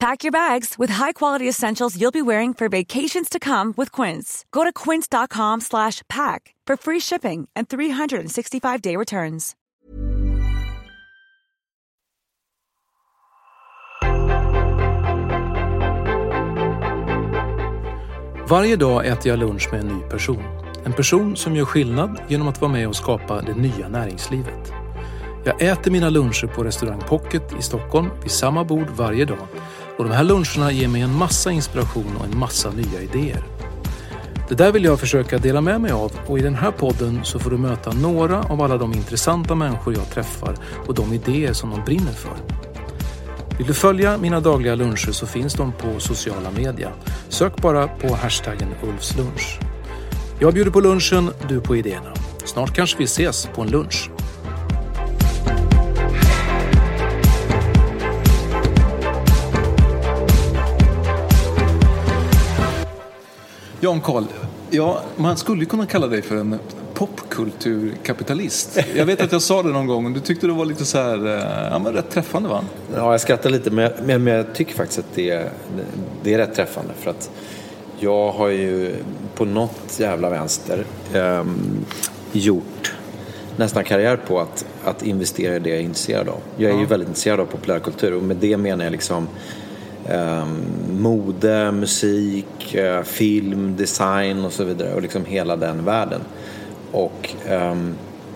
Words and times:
Pack 0.00 0.24
your 0.24 0.32
bags 0.32 0.78
with 0.78 0.92
high-quality 0.92 1.48
essentials 1.48 2.00
you'll 2.00 2.10
be 2.10 2.22
wearing 2.22 2.54
for 2.54 2.68
vacations 2.68 3.28
to 3.28 3.38
come 3.38 3.74
with 3.76 4.02
Quince. 4.02 4.44
Go 4.50 4.64
to 4.64 4.72
quince.com/pack 4.90 6.54
for 6.68 6.76
free 6.76 7.00
shipping 7.00 7.48
and 7.56 7.68
365-day 7.68 8.96
returns. 8.96 9.56
Varje 18.48 18.76
dag 18.76 19.06
äter 19.06 19.30
jag 19.30 19.38
lunch 19.38 19.68
med 19.72 19.80
en 19.80 19.86
ny 19.86 20.02
person. 20.02 20.42
En 20.84 20.92
person 20.92 21.36
som 21.36 21.56
gör 21.56 21.64
skillnad 21.64 22.20
genom 22.28 22.48
att 22.48 22.60
vara 22.60 22.72
med 22.72 22.88
och 22.88 22.96
skapa 22.96 23.42
det 23.42 23.54
nya 23.54 23.88
näringslivet. 23.88 24.72
Jag 25.44 25.62
äter 25.62 25.90
mina 25.90 26.10
luncher 26.10 26.46
på 26.46 26.64
restaurang 26.64 27.00
Pocket 27.08 27.58
i 27.58 27.62
Stockholm 27.62 28.10
vid 28.22 28.30
samma 28.30 28.64
bord 28.64 28.88
varje 28.96 29.24
dag. 29.24 29.46
Och 30.00 30.08
de 30.08 30.12
här 30.12 30.24
luncherna 30.24 30.72
ger 30.72 30.88
mig 30.88 31.02
en 31.02 31.14
massa 31.14 31.50
inspiration 31.50 32.16
och 32.18 32.24
en 32.24 32.38
massa 32.38 32.70
nya 32.70 33.02
idéer. 33.02 33.44
Det 34.48 34.54
där 34.54 34.72
vill 34.72 34.84
jag 34.84 35.00
försöka 35.00 35.38
dela 35.38 35.60
med 35.60 35.80
mig 35.80 35.92
av 35.92 36.12
och 36.26 36.38
i 36.38 36.42
den 36.42 36.54
här 36.54 36.70
podden 36.70 37.20
så 37.24 37.38
får 37.38 37.50
du 37.50 37.58
möta 37.58 37.92
några 37.92 38.42
av 38.42 38.62
alla 38.62 38.76
de 38.76 38.92
intressanta 38.92 39.54
människor 39.54 39.94
jag 39.94 40.10
träffar 40.10 40.56
och 40.86 40.94
de 40.94 41.12
idéer 41.12 41.52
som 41.52 41.70
de 41.70 41.84
brinner 41.84 42.12
för. 42.12 42.36
Vill 43.58 43.66
du 43.66 43.74
följa 43.74 44.18
mina 44.18 44.40
dagliga 44.40 44.74
luncher 44.74 45.12
så 45.12 45.26
finns 45.26 45.54
de 45.54 45.72
på 45.72 46.00
sociala 46.00 46.50
media. 46.50 46.92
Sök 47.28 47.56
bara 47.56 47.88
på 47.88 48.14
hashtaggen 48.14 48.68
Ulfslunch. 48.82 49.58
Jag 50.38 50.54
bjuder 50.54 50.70
på 50.70 50.80
lunchen, 50.80 51.30
du 51.48 51.60
på 51.60 51.76
idéerna. 51.76 52.14
Snart 52.44 52.74
kanske 52.74 52.98
vi 52.98 53.04
ses 53.04 53.48
på 53.54 53.62
en 53.62 53.70
lunch. 53.70 54.10
Jan 63.82 64.00
Karl, 64.00 64.24
ja, 64.70 65.02
man 65.16 65.36
skulle 65.36 65.64
kunna 65.64 65.86
kalla 65.86 66.06
dig 66.06 66.22
för 66.22 66.36
en 66.36 66.58
popkulturkapitalist. 66.94 68.78
Jag 68.96 69.06
vet 69.06 69.20
att 69.20 69.32
jag 69.32 69.42
sa 69.42 69.62
det 69.62 69.68
någon 69.68 69.86
gång 69.86 70.06
och 70.06 70.12
du 70.12 70.20
tyckte 70.20 70.46
det 70.46 70.52
var 70.52 70.64
lite 70.64 70.84
så 70.84 70.98
här, 70.98 71.26
eh, 71.26 71.72
ja 71.72 71.78
men 71.78 71.92
rätt 71.92 72.10
träffande 72.10 72.48
va? 72.48 72.64
Ja, 72.94 73.12
jag 73.12 73.20
skrattar 73.20 73.50
lite 73.50 73.70
men, 73.70 73.92
men, 74.04 74.24
men 74.24 74.34
jag 74.34 74.54
tycker 74.54 74.74
faktiskt 74.74 74.98
att 74.98 75.14
det 75.14 75.30
är, 75.30 75.50
det 76.22 76.34
är 76.34 76.38
rätt 76.38 76.54
träffande 76.54 76.92
för 76.98 77.10
att 77.10 77.30
jag 77.98 78.32
har 78.32 78.48
ju 78.48 78.94
på 79.34 79.44
något 79.44 79.96
jävla 80.00 80.30
vänster 80.30 80.84
eh, 81.14 81.44
gjort 82.32 82.94
nästan 83.56 83.84
karriär 83.84 84.16
på 84.16 84.40
att, 84.40 84.64
att 84.84 85.02
investera 85.02 85.56
i 85.56 85.58
det 85.58 85.70
jag 85.70 85.78
är 85.78 85.82
intresserad 85.82 86.28
av. 86.28 86.40
Jag 86.56 86.70
är 86.70 86.74
ja. 86.74 86.80
ju 86.80 86.86
väldigt 86.86 87.08
intresserad 87.08 87.40
av 87.40 87.44
populärkultur 87.44 88.14
och 88.14 88.22
med 88.22 88.36
det 88.36 88.56
menar 88.56 88.84
jag 88.84 88.92
liksom 88.92 89.28
Um, 90.08 91.02
mode, 91.02 91.72
musik, 91.72 92.76
uh, 92.78 93.02
film, 93.02 93.76
design 93.76 94.44
och 94.44 94.52
så 94.52 94.64
vidare 94.64 94.94
och 94.94 95.02
liksom 95.02 95.24
hela 95.24 95.56
den 95.56 95.84
världen. 95.84 96.20
Och 96.92 97.34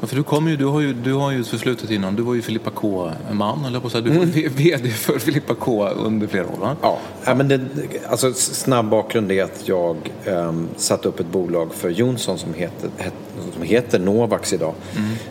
Ja, 0.05 0.09
för 0.09 0.17
du, 0.17 0.23
kom 0.23 0.49
ju, 0.49 0.57
du, 0.57 0.65
har 0.65 0.81
ju, 0.81 0.93
du 0.93 1.13
har 1.13 1.31
ju 1.31 1.41
ett 1.41 1.47
förflutet 1.47 1.91
innan. 1.91 2.17
Du 2.17 2.23
var 2.23 2.35
ju 2.35 2.43
Filippa 2.43 2.71
K-man, 2.71 3.65
eller 3.65 3.81
på 3.81 3.91
så 3.91 4.01
Du 4.01 4.11
var 4.11 4.23
mm. 4.23 4.31
VD 4.57 4.91
för 4.91 5.19
Filippa 5.19 5.55
K 5.55 5.89
under 5.89 6.27
flera 6.27 6.47
år, 6.47 6.57
va? 6.61 6.77
Ja, 6.83 6.99
ja 7.25 7.35
men 7.35 7.49
det, 7.49 7.61
alltså, 8.09 8.33
snabb 8.33 8.89
bakgrund 8.89 9.33
är 9.33 9.45
att 9.45 9.69
jag 9.69 9.97
um, 10.27 10.69
satte 10.77 11.09
upp 11.09 11.21
ett 11.21 11.27
bolag 11.27 11.75
för 11.75 11.91
Jonsson 11.91 12.39
som 12.39 12.55
heter, 12.55 12.91
het, 12.97 13.15
som 13.55 13.63
heter 13.63 13.99
Novax 13.99 14.53
idag. 14.53 14.75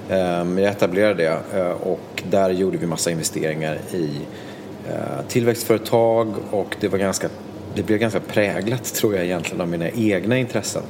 Mm. 0.09 0.41
Um, 0.41 0.57
jag 0.57 0.71
etablerade 0.71 1.23
det 1.23 1.59
uh, 1.59 1.71
och 1.71 2.23
där 2.29 2.49
gjorde 2.49 2.77
vi 2.77 2.87
massa 2.87 3.11
investeringar 3.11 3.79
i 3.91 4.09
tillväxtföretag 5.27 6.33
och 6.51 6.75
det 6.79 6.87
var 6.87 6.97
ganska 6.97 7.29
det 7.75 7.83
blev 7.83 7.99
ganska 7.99 8.19
präglat 8.19 8.93
tror 8.93 9.15
jag 9.15 9.25
egentligen 9.25 9.61
av 9.61 9.67
mina 9.67 9.89
egna 9.89 10.37
intressen. 10.37 10.83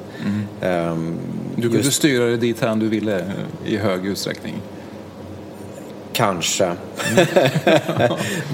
Mm. 0.61 0.91
Um, 0.91 1.17
du 1.55 1.61
kunde 1.61 1.77
just... 1.77 1.93
styra 1.93 2.25
det 2.25 2.37
dit 2.37 2.63
du 2.77 2.87
ville 2.87 3.31
i 3.65 3.77
hög 3.77 4.05
utsträckning? 4.05 4.61
Kanske. 6.13 6.65
Mm. 6.65 6.77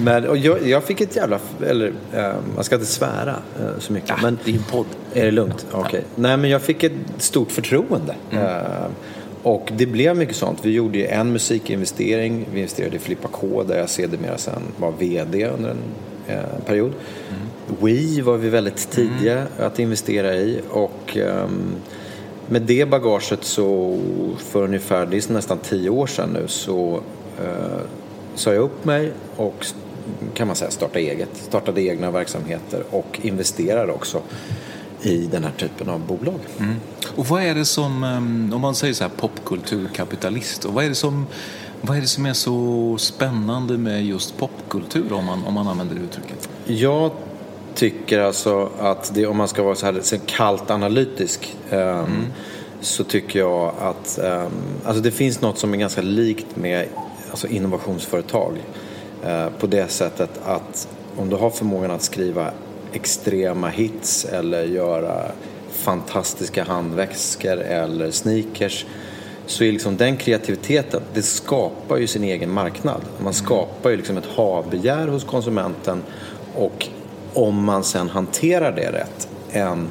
men 0.00 0.28
och 0.28 0.36
jag, 0.36 0.66
jag, 0.66 0.84
fick 0.84 1.00
ett 1.00 1.16
jävla... 1.16 1.38
Eller, 1.66 1.86
uh, 1.88 2.34
man 2.54 2.64
ska 2.64 2.74
inte 2.74 2.86
svära 2.86 3.36
uh, 3.60 3.78
så 3.78 3.92
mycket. 3.92 4.08
Ja, 4.08 4.16
men, 4.22 4.38
det 4.44 4.50
är 4.50 4.54
en 4.54 4.62
podd. 4.62 4.86
Är 5.14 5.24
det 5.24 5.30
lugnt? 5.30 5.66
Okej. 5.70 5.80
Okay. 5.88 6.00
Ja. 6.00 6.06
Nej, 6.14 6.36
men 6.36 6.50
jag 6.50 6.62
fick 6.62 6.84
ett 6.84 6.92
stort 7.18 7.50
förtroende. 7.50 8.14
Mm. 8.30 8.44
Uh, 8.44 8.86
och 9.42 9.72
det 9.76 9.86
blev 9.86 10.16
mycket 10.16 10.36
sånt. 10.36 10.58
Vi 10.62 10.70
gjorde 10.70 11.04
en 11.04 11.32
musikinvestering. 11.32 12.46
Vi 12.52 12.60
investerade 12.60 12.96
i 12.96 12.98
Filippa 12.98 13.28
K 13.28 13.62
där 13.62 13.78
jag 13.78 13.90
sedermera 13.90 14.38
sen 14.38 14.62
var 14.76 14.92
VD 14.98 15.46
under 15.46 15.70
en 15.70 15.82
period. 16.66 16.92
Mm. 17.28 17.82
Wii 17.82 18.20
var 18.20 18.36
vi 18.36 18.48
väldigt 18.48 18.90
tidiga 18.90 19.32
mm. 19.32 19.48
att 19.58 19.78
investera 19.78 20.36
i 20.36 20.60
och 20.70 21.16
um, 21.16 21.74
med 22.48 22.62
det 22.62 22.86
bagaget 22.88 23.44
så 23.44 23.98
för 24.38 24.62
ungefär, 24.62 25.06
det 25.06 25.16
är 25.16 25.32
nästan 25.32 25.58
tio 25.58 25.90
år 25.90 26.06
sedan 26.06 26.30
nu, 26.32 26.44
så 26.46 27.00
uh, 27.40 27.80
sa 28.34 28.54
jag 28.54 28.62
upp 28.62 28.84
mig 28.84 29.12
och 29.36 29.66
kan 30.34 30.46
man 30.46 30.56
säga 30.56 30.70
starta 30.70 30.98
eget. 30.98 31.28
Startade 31.34 31.82
egna 31.82 32.10
verksamheter 32.10 32.82
och 32.90 33.20
investerade 33.22 33.92
också 33.92 34.22
i 35.02 35.26
den 35.26 35.44
här 35.44 35.52
typen 35.58 35.88
av 35.88 36.00
bolag. 36.00 36.40
Mm. 36.58 36.76
Och 37.16 37.26
vad 37.26 37.42
är 37.42 37.54
det 37.54 37.64
som, 37.64 38.04
ehm, 38.04 38.52
om 38.54 38.60
man 38.60 38.74
säger 38.74 38.94
så 38.94 39.04
här 39.04 39.10
popkulturkapitalist, 39.16 40.64
vad 40.64 40.84
är 40.84 40.88
det 40.88 40.94
som 40.94 41.26
vad 41.82 41.96
är 41.96 42.00
det 42.00 42.06
som 42.06 42.26
är 42.26 42.32
så 42.32 42.96
spännande 42.98 43.78
med 43.78 44.04
just 44.04 44.38
popkultur 44.38 45.12
om 45.12 45.24
man, 45.24 45.44
om 45.44 45.54
man 45.54 45.68
använder 45.68 45.94
det 45.94 46.00
uttrycket? 46.00 46.48
Jag 46.66 47.10
tycker 47.74 48.18
alltså 48.18 48.70
att 48.78 49.14
det, 49.14 49.26
om 49.26 49.36
man 49.36 49.48
ska 49.48 49.62
vara 49.62 49.74
så 49.74 49.86
här 49.86 50.00
så 50.02 50.16
kallt 50.26 50.70
analytisk 50.70 51.56
um, 51.70 51.78
mm. 51.78 52.26
så 52.80 53.04
tycker 53.04 53.38
jag 53.38 53.74
att 53.80 54.18
um, 54.22 54.52
alltså 54.84 55.02
det 55.02 55.10
finns 55.10 55.40
något 55.40 55.58
som 55.58 55.74
är 55.74 55.78
ganska 55.78 56.02
likt 56.02 56.56
med 56.56 56.86
alltså 57.30 57.46
innovationsföretag 57.46 58.52
uh, 59.26 59.48
på 59.58 59.66
det 59.66 59.90
sättet 59.90 60.40
att 60.44 60.88
om 61.16 61.28
du 61.30 61.36
har 61.36 61.50
förmågan 61.50 61.90
att 61.90 62.02
skriva 62.02 62.50
extrema 62.92 63.68
hits 63.68 64.24
eller 64.24 64.64
göra 64.64 65.32
fantastiska 65.72 66.64
handväskor 66.64 67.58
eller 67.60 68.10
sneakers 68.10 68.86
så 69.46 69.64
är 69.64 69.72
liksom 69.72 69.96
den 69.96 70.16
kreativiteten, 70.16 71.02
det 71.14 71.22
skapar 71.22 71.96
ju 71.96 72.06
sin 72.06 72.24
egen 72.24 72.52
marknad. 72.52 73.00
Man 73.16 73.20
mm. 73.20 73.32
skapar 73.32 73.90
ju 73.90 73.96
liksom 73.96 74.16
ett 74.16 74.26
havbegär 74.26 75.08
hos 75.08 75.24
konsumenten 75.24 76.02
och 76.54 76.88
om 77.34 77.64
man 77.64 77.84
sen 77.84 78.08
hanterar 78.08 78.72
det 78.72 78.92
rätt, 78.92 79.28
en 79.50 79.88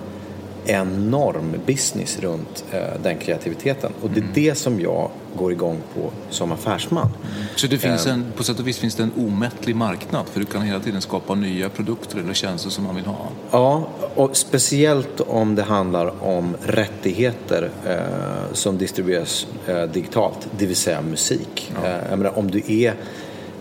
enorm 0.70 1.56
business 1.66 2.20
runt 2.20 2.66
eh, 2.72 2.80
den 3.04 3.18
kreativiteten. 3.18 3.92
Och 4.02 4.10
det 4.10 4.20
är 4.20 4.22
mm. 4.22 4.34
det 4.34 4.56
som 4.56 4.80
jag 4.80 5.10
går 5.38 5.52
igång 5.52 5.78
på 5.94 6.12
som 6.30 6.52
affärsman. 6.52 7.10
Så 7.56 7.68
det 7.68 7.78
finns 7.78 8.06
eh. 8.06 8.14
en, 8.14 8.26
på 8.36 8.44
sätt 8.44 8.60
och 8.60 8.68
vis 8.68 8.78
finns 8.78 8.96
det 8.96 9.04
en 9.04 9.12
omättlig 9.18 9.76
marknad 9.76 10.28
för 10.28 10.40
du 10.40 10.46
kan 10.46 10.62
hela 10.62 10.80
tiden 10.80 11.02
skapa 11.02 11.36
nya 11.36 11.70
produkter 11.70 12.20
eller 12.20 12.34
tjänster 12.34 12.70
som 12.70 12.84
man 12.84 12.96
vill 12.96 13.06
ha? 13.06 13.28
Ja, 13.52 13.88
och 14.16 14.38
speciellt 14.38 15.22
om 15.22 15.56
det 15.56 15.64
handlar 15.64 16.24
om 16.24 16.56
rättigheter 16.66 17.72
eh, 17.88 18.54
som 18.54 18.78
distribueras 18.78 19.48
eh, 19.68 19.84
digitalt, 19.84 20.48
det 20.58 20.66
vill 20.66 20.76
säga 20.76 21.02
musik. 21.02 21.72
Ja. 21.84 21.90
Eh, 21.90 22.18
menar, 22.18 22.38
om 22.38 22.52
du 22.52 22.62
är 22.68 22.94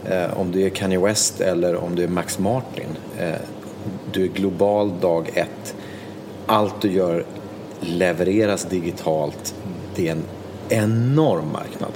eh, 0.05 0.39
om 0.39 0.53
du 0.53 0.63
är 0.63 0.71
Kanye 0.71 0.99
West 0.99 1.41
eller 1.41 1.77
om 1.77 1.97
du 1.97 2.05
är 2.05 2.09
Max 2.09 2.39
Martin 2.39 2.97
du 4.13 4.25
är 4.25 4.29
global 4.29 5.01
dag 5.01 5.31
ett. 5.35 5.75
Allt 6.49 6.81
du 6.81 6.93
gör 6.93 7.25
levereras 7.81 8.65
digitalt. 8.65 9.55
Det 9.95 10.09
är 10.09 10.13
en 10.13 10.25
enorm 10.69 11.53
marknad. 11.53 11.93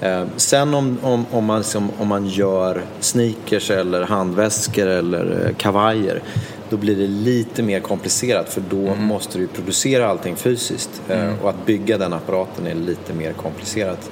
Eh, 0.00 0.28
sen 0.36 0.74
om, 0.74 0.98
om, 1.02 1.26
om, 1.30 1.44
man, 1.44 1.58
liksom, 1.58 1.90
om 1.98 2.08
man 2.08 2.26
gör 2.26 2.82
sneakers 3.00 3.70
eller 3.70 4.02
handväskor 4.02 4.86
eller 4.86 5.46
eh, 5.46 5.54
kavajer 5.56 6.22
då 6.70 6.76
blir 6.76 6.96
det 6.96 7.06
lite 7.06 7.62
mer 7.62 7.80
komplicerat 7.80 8.48
för 8.48 8.62
då 8.70 8.86
mm. 8.86 9.04
måste 9.04 9.38
du 9.38 9.46
producera 9.46 10.08
allting 10.08 10.36
fysiskt. 10.36 11.02
Eh, 11.08 11.24
mm. 11.24 11.40
Och 11.42 11.50
att 11.50 11.66
bygga 11.66 11.98
den 11.98 12.12
apparaten 12.12 12.66
är 12.66 12.74
lite 12.74 13.14
mer 13.14 13.32
komplicerat. 13.32 14.10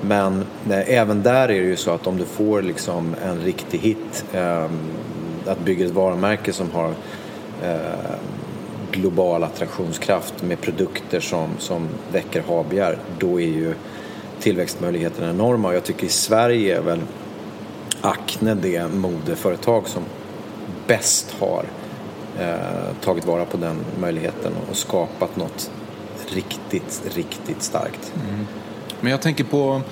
Men 0.00 0.44
eh, 0.70 0.98
även 0.98 1.22
där 1.22 1.42
är 1.42 1.48
det 1.48 1.54
ju 1.54 1.76
så 1.76 1.90
att 1.90 2.06
om 2.06 2.16
du 2.16 2.24
får 2.24 2.62
liksom 2.62 3.14
en 3.24 3.38
riktig 3.40 3.78
hit, 3.78 4.24
eh, 4.32 4.64
att 5.46 5.60
bygga 5.64 5.86
ett 5.86 5.92
varumärke 5.92 6.52
som 6.52 6.70
har 6.70 6.88
eh, 7.62 8.14
global 8.92 9.44
attraktionskraft 9.44 10.42
med 10.42 10.60
produkter 10.60 11.20
som, 11.20 11.50
som 11.58 11.88
väcker 12.12 12.42
habegär, 12.48 12.98
då 13.18 13.40
är 13.40 13.46
ju 13.46 13.74
tillväxtmöjligheterna 14.40 15.30
enorma. 15.30 15.68
Och 15.68 15.74
jag 15.74 15.84
tycker 15.84 16.06
i 16.06 16.10
Sverige 16.10 16.76
är 16.76 16.82
väl 16.82 17.00
Acne 18.00 18.54
det 18.54 18.88
modeföretag 18.88 19.88
som 19.88 20.02
bäst 20.86 21.36
har 21.40 21.64
eh, 22.38 22.94
tagit 23.00 23.26
vara 23.26 23.44
på 23.44 23.56
den 23.56 23.76
möjligheten 24.00 24.52
och 24.70 24.76
skapat 24.76 25.36
något 25.36 25.70
riktigt, 26.28 27.02
riktigt 27.14 27.62
starkt. 27.62 28.12
Mm. 28.14 28.46
Men 29.00 29.10
jag 29.10 29.20
tänker 29.20 29.44
på 29.44 29.82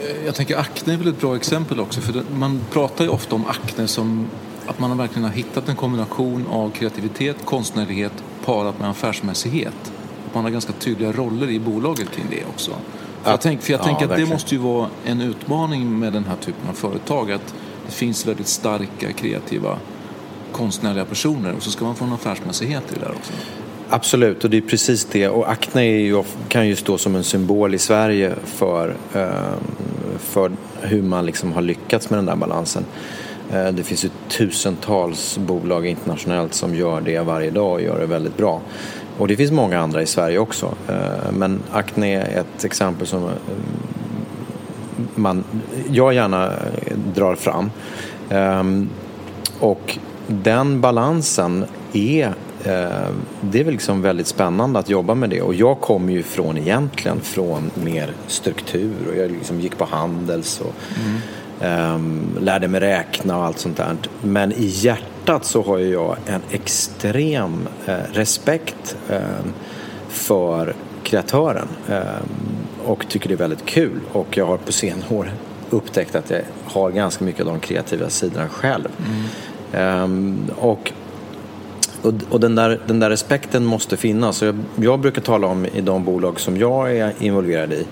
eh, 0.00 0.26
jag 0.26 0.34
tänker 0.34 0.56
Acne 0.56 0.92
är 0.92 0.96
väl 0.96 1.08
ett 1.08 1.20
bra 1.20 1.36
exempel 1.36 1.80
också 1.80 2.00
för 2.00 2.22
man 2.34 2.60
pratar 2.72 3.04
ju 3.04 3.10
ofta 3.10 3.34
om 3.34 3.46
Acne 3.46 3.88
som 3.88 4.28
att 4.72 4.80
man 4.80 4.96
verkligen 4.98 5.24
har 5.24 5.30
hittat 5.30 5.68
en 5.68 5.76
kombination 5.76 6.46
av 6.50 6.70
kreativitet, 6.70 7.36
konstnärlighet 7.44 8.12
parat 8.44 8.78
med 8.78 8.90
affärsmässighet. 8.90 9.92
Man 10.32 10.44
har 10.44 10.50
ganska 10.50 10.72
tydliga 10.72 11.12
roller 11.12 11.50
i 11.50 11.60
bolaget 11.60 12.10
kring 12.10 12.24
det 12.30 12.44
också. 12.44 12.70
För 13.22 13.30
jag, 13.30 13.40
tänk, 13.40 13.62
för 13.62 13.72
jag 13.72 13.80
ja, 13.80 13.84
tänker 13.84 14.04
att 14.04 14.10
verkligen. 14.10 14.30
det 14.30 14.34
måste 14.34 14.54
ju 14.54 14.60
vara 14.60 14.88
en 15.04 15.20
utmaning 15.20 15.98
med 15.98 16.12
den 16.12 16.24
här 16.24 16.36
typen 16.36 16.68
av 16.68 16.72
företag. 16.72 17.32
Att 17.32 17.54
det 17.86 17.92
finns 17.92 18.26
väldigt 18.26 18.46
starka 18.46 19.12
kreativa 19.12 19.78
konstnärliga 20.52 21.04
personer 21.04 21.54
och 21.56 21.62
så 21.62 21.70
ska 21.70 21.84
man 21.84 21.94
få 21.94 22.04
en 22.04 22.12
affärsmässighet 22.12 22.82
i 22.90 22.94
det 22.94 23.00
där 23.00 23.12
också. 23.12 23.32
Absolut, 23.88 24.44
och 24.44 24.50
det 24.50 24.56
är 24.56 24.60
precis 24.60 25.04
det. 25.04 25.28
Och 25.28 25.50
Acne 25.50 25.84
ju, 25.84 26.22
kan 26.48 26.68
ju 26.68 26.76
stå 26.76 26.98
som 26.98 27.16
en 27.16 27.24
symbol 27.24 27.74
i 27.74 27.78
Sverige 27.78 28.34
för, 28.44 28.96
eh, 29.14 29.28
för 30.18 30.52
hur 30.80 31.02
man 31.02 31.26
liksom 31.26 31.52
har 31.52 31.62
lyckats 31.62 32.10
med 32.10 32.18
den 32.18 32.26
där 32.26 32.36
balansen. 32.36 32.84
Eh, 33.52 33.72
det 33.72 33.82
finns 33.82 34.04
ju 34.04 34.08
tusentals 34.28 35.38
bolag 35.38 35.86
internationellt 35.86 36.54
som 36.54 36.74
gör 36.74 37.00
det 37.00 37.20
varje 37.20 37.50
dag 37.50 37.72
och 37.72 37.82
gör 37.82 38.00
det 38.00 38.06
väldigt 38.06 38.36
bra. 38.36 38.60
Och 39.18 39.28
det 39.28 39.36
finns 39.36 39.50
många 39.50 39.80
andra 39.80 40.02
i 40.02 40.06
Sverige 40.06 40.38
också. 40.38 40.74
Eh, 40.88 41.32
men 41.32 41.62
Acne 41.72 42.16
är 42.16 42.40
ett 42.40 42.64
exempel 42.64 43.06
som 43.06 43.24
eh, 43.24 43.30
man, 45.14 45.44
jag 45.90 46.14
gärna 46.14 46.52
drar 47.14 47.34
fram. 47.34 47.70
Och 49.58 49.98
den 50.26 50.80
balansen 50.80 51.64
är 51.92 52.34
det 53.40 53.60
är 53.60 53.64
väl 53.64 53.72
liksom 53.72 54.02
väldigt 54.02 54.26
spännande 54.26 54.78
att 54.78 54.88
jobba 54.88 55.14
med 55.14 55.30
det 55.30 55.42
och 55.42 55.54
jag 55.54 55.80
kommer 55.80 56.12
ju 56.12 56.22
från 56.22 56.58
egentligen 56.58 57.20
från 57.20 57.70
mer 57.74 58.12
struktur 58.26 58.94
och 59.10 59.16
jag 59.16 59.30
liksom 59.30 59.60
gick 59.60 59.78
på 59.78 59.84
Handels 59.84 60.60
och 60.60 60.74
mm 61.04 61.20
um, 61.62 62.38
lärde 62.40 62.68
mig 62.68 62.80
räkna 62.80 63.38
och 63.38 63.44
allt 63.44 63.58
sånt 63.58 63.76
där. 63.76 63.96
Men 64.22 64.52
i 64.52 64.66
hjärtat 64.66 65.44
så 65.44 65.62
har 65.62 65.78
jag 65.78 66.16
en 66.26 66.40
extrem 66.50 67.68
uh, 67.88 67.94
respekt 68.12 68.96
um, 69.10 69.52
för 70.08 70.74
kreatören 71.02 71.68
um, 71.88 72.02
och 72.84 73.08
tycker 73.08 73.28
det 73.28 73.34
är 73.34 73.38
väldigt 73.38 73.66
kul 73.66 74.00
och 74.12 74.36
jag 74.36 74.46
har 74.46 74.56
på 74.56 74.72
senare 74.72 75.14
år 75.14 75.30
upptäckt 75.70 76.14
att 76.14 76.30
jag 76.30 76.40
har 76.64 76.90
ganska 76.90 77.24
mycket 77.24 77.40
av 77.40 77.46
de 77.46 77.60
kreativa 77.60 78.10
sidorna 78.10 78.48
själv. 78.48 78.88
Mm. 79.74 80.50
Och 80.56 80.92
och, 82.02 82.14
och 82.30 82.40
den, 82.40 82.54
där, 82.54 82.80
den 82.86 83.00
där 83.00 83.10
respekten 83.10 83.64
måste 83.64 83.96
finnas. 83.96 84.42
Jag, 84.42 84.58
jag 84.76 85.00
brukar 85.00 85.22
tala 85.22 85.46
om 85.46 85.66
i 85.66 85.80
de 85.80 86.04
bolag 86.04 86.40
som 86.40 86.56
jag 86.56 86.96
är 86.96 87.12
involverad 87.18 87.72
i. 87.72 87.86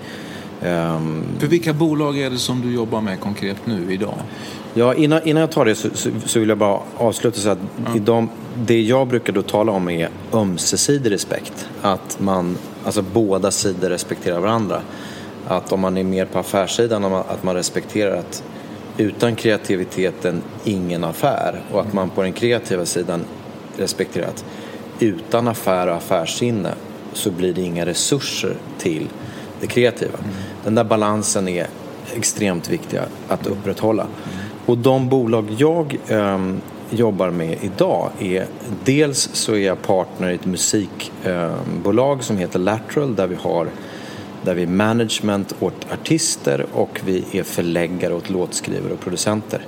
Um, 0.63 1.23
För 1.39 1.47
vilka 1.47 1.73
bolag 1.73 2.19
är 2.19 2.29
det 2.29 2.37
som 2.37 2.61
du 2.61 2.73
jobbar 2.73 3.01
med 3.01 3.19
konkret 3.19 3.57
nu 3.65 3.93
idag? 3.93 4.15
Ja, 4.73 4.93
innan, 4.93 5.27
innan 5.27 5.41
jag 5.41 5.51
tar 5.51 5.65
det 5.65 5.75
så, 5.75 5.89
så, 5.93 6.09
så 6.25 6.39
vill 6.39 6.49
jag 6.49 6.57
bara 6.57 6.79
avsluta 6.97 7.39
så 7.39 7.49
att 7.49 7.57
ja. 7.85 7.95
i 7.95 7.99
de, 7.99 8.29
det 8.55 8.81
jag 8.81 9.07
brukar 9.07 9.33
då 9.33 9.41
tala 9.41 9.71
om 9.71 9.89
är 9.89 10.09
ömsesidig 10.33 11.11
respekt. 11.11 11.67
Att 11.81 12.19
man, 12.19 12.57
alltså 12.85 13.01
båda 13.01 13.51
sidor 13.51 13.89
respekterar 13.89 14.39
varandra. 14.39 14.81
Att 15.47 15.71
om 15.71 15.79
man 15.79 15.97
är 15.97 16.03
mer 16.03 16.25
på 16.25 16.39
affärssidan, 16.39 17.05
att 17.05 17.43
man 17.43 17.55
respekterar 17.55 18.17
att 18.17 18.43
utan 18.97 19.35
kreativiteten 19.35 20.41
ingen 20.63 21.03
affär 21.03 21.61
och 21.71 21.81
att 21.81 21.93
man 21.93 22.09
på 22.09 22.21
den 22.21 22.33
kreativa 22.33 22.85
sidan 22.85 23.21
respekterar 23.77 24.27
att 24.27 24.45
utan 24.99 25.47
affär 25.47 25.87
och 25.87 25.95
affärssinne 25.95 26.73
så 27.13 27.31
blir 27.31 27.53
det 27.53 27.61
inga 27.61 27.85
resurser 27.85 28.55
till 28.77 29.07
det 29.61 29.67
kreativa. 29.67 30.17
Mm. 30.17 30.31
Den 30.63 30.75
där 30.75 30.83
balansen 30.83 31.47
är 31.47 31.67
extremt 32.15 32.69
viktig 32.69 32.99
att 33.27 33.47
upprätthålla. 33.47 34.03
Mm. 34.03 34.15
Och 34.65 34.77
de 34.77 35.09
bolag 35.09 35.55
jag 35.57 35.97
eh, 36.07 36.39
jobbar 36.89 37.29
med 37.29 37.57
idag 37.61 38.09
är 38.19 38.45
dels 38.83 39.29
så 39.33 39.53
är 39.53 39.59
jag 39.59 39.81
partner 39.81 40.29
i 40.29 40.35
ett 40.35 40.45
musikbolag 40.45 42.13
ehm, 42.13 42.19
eh, 42.19 42.23
som 42.23 42.37
heter 42.37 42.59
Lateral 42.59 43.15
där 43.15 43.27
vi 43.27 43.35
har 43.35 43.67
där 44.43 44.55
vi 44.55 44.63
är 44.63 44.67
management 44.67 45.55
åt 45.59 45.87
artister 45.93 46.65
och 46.73 47.01
vi 47.05 47.25
är 47.31 47.43
förläggare 47.43 48.13
åt 48.13 48.29
låtskrivare 48.29 48.93
och 48.93 48.99
producenter. 48.99 49.65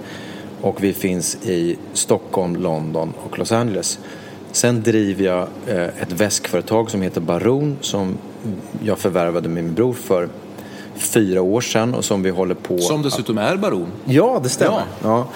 Och 0.61 0.83
vi 0.83 0.93
finns 0.93 1.37
i 1.45 1.77
Stockholm, 1.93 2.55
London 2.55 3.13
och 3.25 3.39
Los 3.39 3.51
Angeles. 3.51 3.99
Sen 4.51 4.83
driver 4.83 5.25
jag 5.25 5.47
eh, 5.67 5.83
ett 5.83 6.11
väskföretag 6.11 6.91
som 6.91 7.01
heter 7.01 7.21
Baron 7.21 7.77
som 7.81 8.17
jag 8.83 8.99
förvärvade 8.99 9.49
med 9.49 9.63
min 9.63 9.73
bror 9.73 9.93
för 9.93 10.29
fyra 10.95 11.41
år 11.41 11.61
sedan 11.61 11.93
och 11.93 12.05
som 12.05 12.23
vi 12.23 12.29
håller 12.29 12.55
på... 12.55 12.77
Som 12.77 13.01
dessutom 13.01 13.37
är 13.37 13.57
baron. 13.57 13.87
Ja, 14.05 14.39
det 14.43 14.49
stämmer. 14.49 14.83
Ja. 15.03 15.07
ja. 15.09 15.27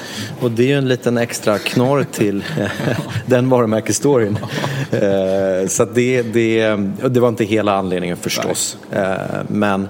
Och 0.42 0.52
det 0.52 0.64
är 0.64 0.68
ju 0.68 0.78
en 0.78 0.88
liten 0.88 1.18
extra 1.18 1.60
knorr 1.60 2.06
till 2.12 2.44
den 3.26 3.50
varumärkesstoryn. 3.50 4.40
Eh, 4.92 5.68
så 5.68 5.86
det, 5.86 6.22
det, 6.22 6.76
det 7.10 7.20
var 7.20 7.30
inte 7.30 7.46
hela 7.46 7.76
anledningen 7.76 8.18
förstås. 8.18 8.78
Nej. 8.92 9.02
Eh, 9.02 9.18
men 9.48 9.88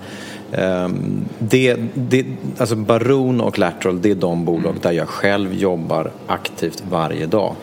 ehm, 0.51 1.25
det, 1.39 1.77
det, 1.93 2.25
alltså 2.57 2.75
Baron 2.75 3.41
och 3.41 3.59
Lateral, 3.59 4.01
det 4.01 4.11
är 4.11 4.15
de 4.15 4.45
bolag 4.45 4.75
där 4.81 4.91
jag 4.91 5.09
själv 5.09 5.53
jobbar 5.53 6.11
aktivt 6.27 6.83
varje 6.89 7.25
dag. 7.25 7.55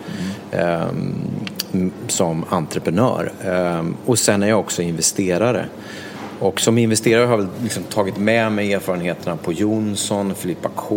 Mm. 0.52 0.94
Ehm, 1.74 1.92
som 2.08 2.44
entreprenör. 2.48 3.32
Ehm, 3.44 3.96
och 4.06 4.18
sen 4.18 4.42
är 4.42 4.48
jag 4.48 4.60
också 4.60 4.82
investerare. 4.82 5.66
Och 6.38 6.60
som 6.60 6.78
investerare 6.78 7.26
har 7.26 7.38
jag 7.38 7.48
liksom 7.62 7.82
tagit 7.82 8.16
med 8.16 8.52
mig 8.52 8.72
erfarenheterna 8.72 9.36
på 9.36 9.52
Jonsson, 9.52 10.34
Filippa 10.34 10.68
K 10.74 10.96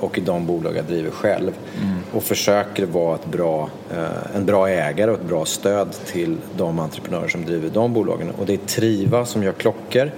och 0.00 0.18
i 0.18 0.20
de 0.20 0.46
bolag 0.46 0.76
jag 0.76 0.84
driver 0.84 1.10
själv. 1.10 1.52
Mm. 1.82 1.96
Och 2.12 2.22
försöker 2.22 2.86
vara 2.86 3.14
ett 3.14 3.26
bra, 3.26 3.70
eh, 3.90 4.36
en 4.36 4.46
bra 4.46 4.68
ägare 4.68 5.10
och 5.10 5.20
ett 5.20 5.28
bra 5.28 5.44
stöd 5.44 5.88
till 6.06 6.36
de 6.56 6.78
entreprenörer 6.78 7.28
som 7.28 7.44
driver 7.44 7.70
de 7.70 7.92
bolagen. 7.92 8.30
Och 8.38 8.46
det 8.46 8.52
är 8.52 8.66
Triva 8.66 9.26
som 9.26 9.42
gör 9.42 9.52
klockor. 9.52 10.10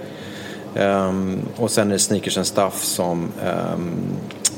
Um, 0.75 1.39
och 1.55 1.71
sen 1.71 1.87
är 1.87 1.93
det 1.93 1.99
Sneakers 1.99 2.37
and 2.37 2.47
Stuff 2.47 2.83
som 2.83 3.31
um, 3.73 3.91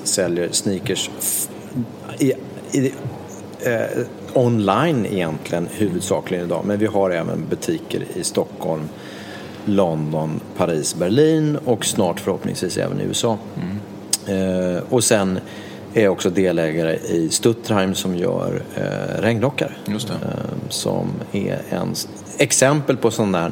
säljer 0.04 0.50
sneakers 0.52 1.10
i, 2.20 2.34
i, 2.72 2.94
uh, 3.68 4.06
online 4.34 5.06
egentligen 5.06 5.68
huvudsakligen 5.72 6.46
idag. 6.46 6.66
Men 6.66 6.80
vi 6.80 6.86
har 6.86 7.12
även 7.12 7.46
butiker 7.50 8.06
i 8.16 8.24
Stockholm, 8.24 8.90
London, 9.66 10.40
Paris, 10.58 10.96
Berlin 10.96 11.58
och 11.66 11.86
snart 11.86 12.20
förhoppningsvis 12.20 12.78
även 12.78 13.02
i 13.02 13.04
USA. 13.04 13.38
Mm. 13.56 13.78
Eh, 14.28 14.82
och 14.90 15.04
sen 15.04 15.40
är 15.94 16.08
också 16.08 16.30
delägare 16.30 16.96
i 16.96 17.30
Stuttheim 17.30 17.96
som 17.96 18.16
gör 18.16 18.62
eh, 18.76 19.22
regnrockar. 19.22 19.78
Eh, 20.12 20.70
som 20.70 21.08
är 21.32 21.62
en 21.70 21.96
exempel 22.38 22.98
på 22.98 23.12
sån 23.12 23.32
där 23.32 23.52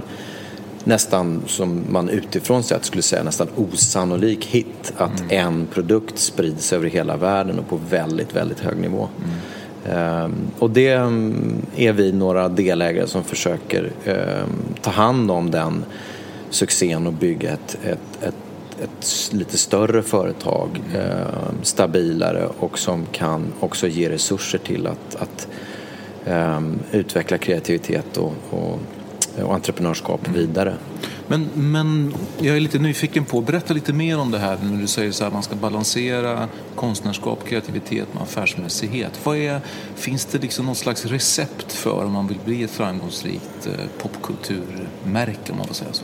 nästan 0.83 1.43
som 1.47 1.83
man 1.89 2.09
utifrån 2.09 2.63
sett 2.63 2.85
skulle 2.85 3.03
säga 3.03 3.23
nästan 3.23 3.47
osannolik 3.55 4.45
hit. 4.45 4.93
Att 4.97 5.19
mm. 5.19 5.47
en 5.47 5.65
produkt 5.65 6.19
sprids 6.19 6.73
över 6.73 6.89
hela 6.89 7.17
världen 7.17 7.59
och 7.59 7.69
på 7.69 7.79
väldigt, 7.89 8.35
väldigt 8.35 8.59
hög 8.59 8.77
nivå. 8.77 9.07
Mm. 9.17 9.29
Ehm, 9.85 10.33
och 10.59 10.69
det 10.69 10.89
mm, 10.89 11.65
är 11.75 11.93
vi 11.93 12.11
några 12.11 12.49
delägare 12.49 13.07
som 13.07 13.23
försöker 13.23 13.91
ehm, 14.05 14.49
ta 14.81 14.91
hand 14.91 15.31
om 15.31 15.51
den 15.51 15.85
succén 16.49 17.07
och 17.07 17.13
bygga 17.13 17.51
ett, 17.51 17.77
ett, 17.83 18.23
ett, 18.23 18.35
ett 18.83 19.29
lite 19.33 19.57
större 19.57 20.01
företag, 20.01 20.69
ehm, 20.95 21.63
stabilare 21.63 22.47
och 22.59 22.79
som 22.79 23.05
kan 23.11 23.53
också 23.59 23.87
ge 23.87 24.09
resurser 24.09 24.57
till 24.57 24.87
att, 24.87 25.15
att 25.15 25.47
utveckla 26.91 27.37
kreativitet 27.37 28.17
och, 28.17 28.33
och, 28.49 28.79
och 29.43 29.53
entreprenörskap 29.53 30.27
vidare. 30.35 30.73
Men, 31.31 31.49
men 31.55 32.13
jag 32.39 32.55
är 32.55 32.59
lite 32.59 32.79
nyfiken 32.79 33.25
på, 33.25 33.41
berätta 33.41 33.73
lite 33.73 33.93
mer 33.93 34.19
om 34.19 34.31
det 34.31 34.37
här 34.37 34.57
när 34.63 34.81
du 34.81 34.87
säger 34.87 35.11
så 35.11 35.23
här, 35.23 35.31
man 35.31 35.43
ska 35.43 35.55
balansera 35.55 36.47
konstnärskap, 36.75 37.45
kreativitet 37.45 38.13
med 38.13 38.23
affärsmässighet. 38.23 39.19
Vad 39.23 39.37
är, 39.37 39.59
finns 39.95 40.25
det 40.25 40.37
liksom 40.37 40.65
något 40.65 40.77
slags 40.77 41.05
recept 41.05 41.71
för 41.71 42.05
om 42.05 42.11
man 42.11 42.27
vill 42.27 42.39
bli 42.45 42.63
ett 42.63 42.71
framgångsrikt 42.71 43.67
eh, 43.67 43.71
popkulturmärke 43.97 45.51
om 45.51 45.57
man 45.57 45.67
får 45.67 45.73
säga 45.73 45.93
så? 45.93 46.03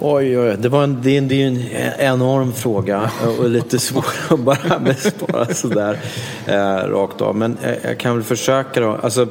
Oj, 0.00 0.38
oj, 0.38 0.56
det, 0.58 0.68
var 0.68 0.84
en, 0.84 1.02
det, 1.02 1.16
är, 1.16 1.20
det 1.20 1.42
är 1.42 1.46
en 1.46 1.60
enorm 1.98 2.52
fråga 2.52 3.10
och 3.38 3.50
lite 3.50 3.78
svår 3.78 4.06
att 4.30 4.40
bara 4.40 4.78
besvara 4.78 5.54
sådär 5.54 6.00
eh, 6.46 6.88
rakt 6.88 7.20
av. 7.20 7.36
Men 7.36 7.56
eh, 7.62 7.74
jag 7.84 7.98
kan 7.98 8.14
väl 8.14 8.24
försöka 8.24 8.80
då. 8.80 8.98
Alltså, 9.02 9.28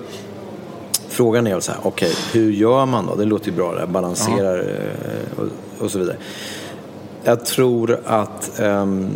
frågan 1.22 1.48
är 1.48 1.60
så 1.60 1.72
här, 1.72 1.82
okej, 1.84 2.10
okay, 2.10 2.42
hur 2.42 2.52
gör 2.52 2.86
man 2.86 3.06
då? 3.06 3.16
Det 3.16 3.26
låter 3.26 3.50
ju 3.50 3.56
bra, 3.56 3.76
det 3.76 3.88
balanserar 3.88 4.60
eh, 4.60 5.40
och, 5.40 5.48
och, 5.86 5.92
så 5.92 6.00
vidare. 6.00 6.16
Jag 7.24 7.46
tror 7.46 8.00
att 8.06 8.52
um, 8.60 9.10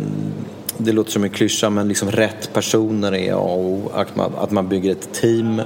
det 0.78 0.92
låter 0.92 1.10
som 1.10 1.24
en 1.24 1.30
klyscha, 1.30 1.70
men 1.70 1.88
liksom 1.88 2.10
rätt 2.10 2.52
personer 2.52 3.14
är 3.14 3.32
A 3.32 3.36
och 3.36 3.60
O. 3.60 3.90
Att 3.94 4.16
man, 4.16 4.32
att 4.38 4.50
man 4.50 4.68
bygger 4.68 4.92
ett 4.92 5.12
team 5.12 5.58
uh, 5.58 5.64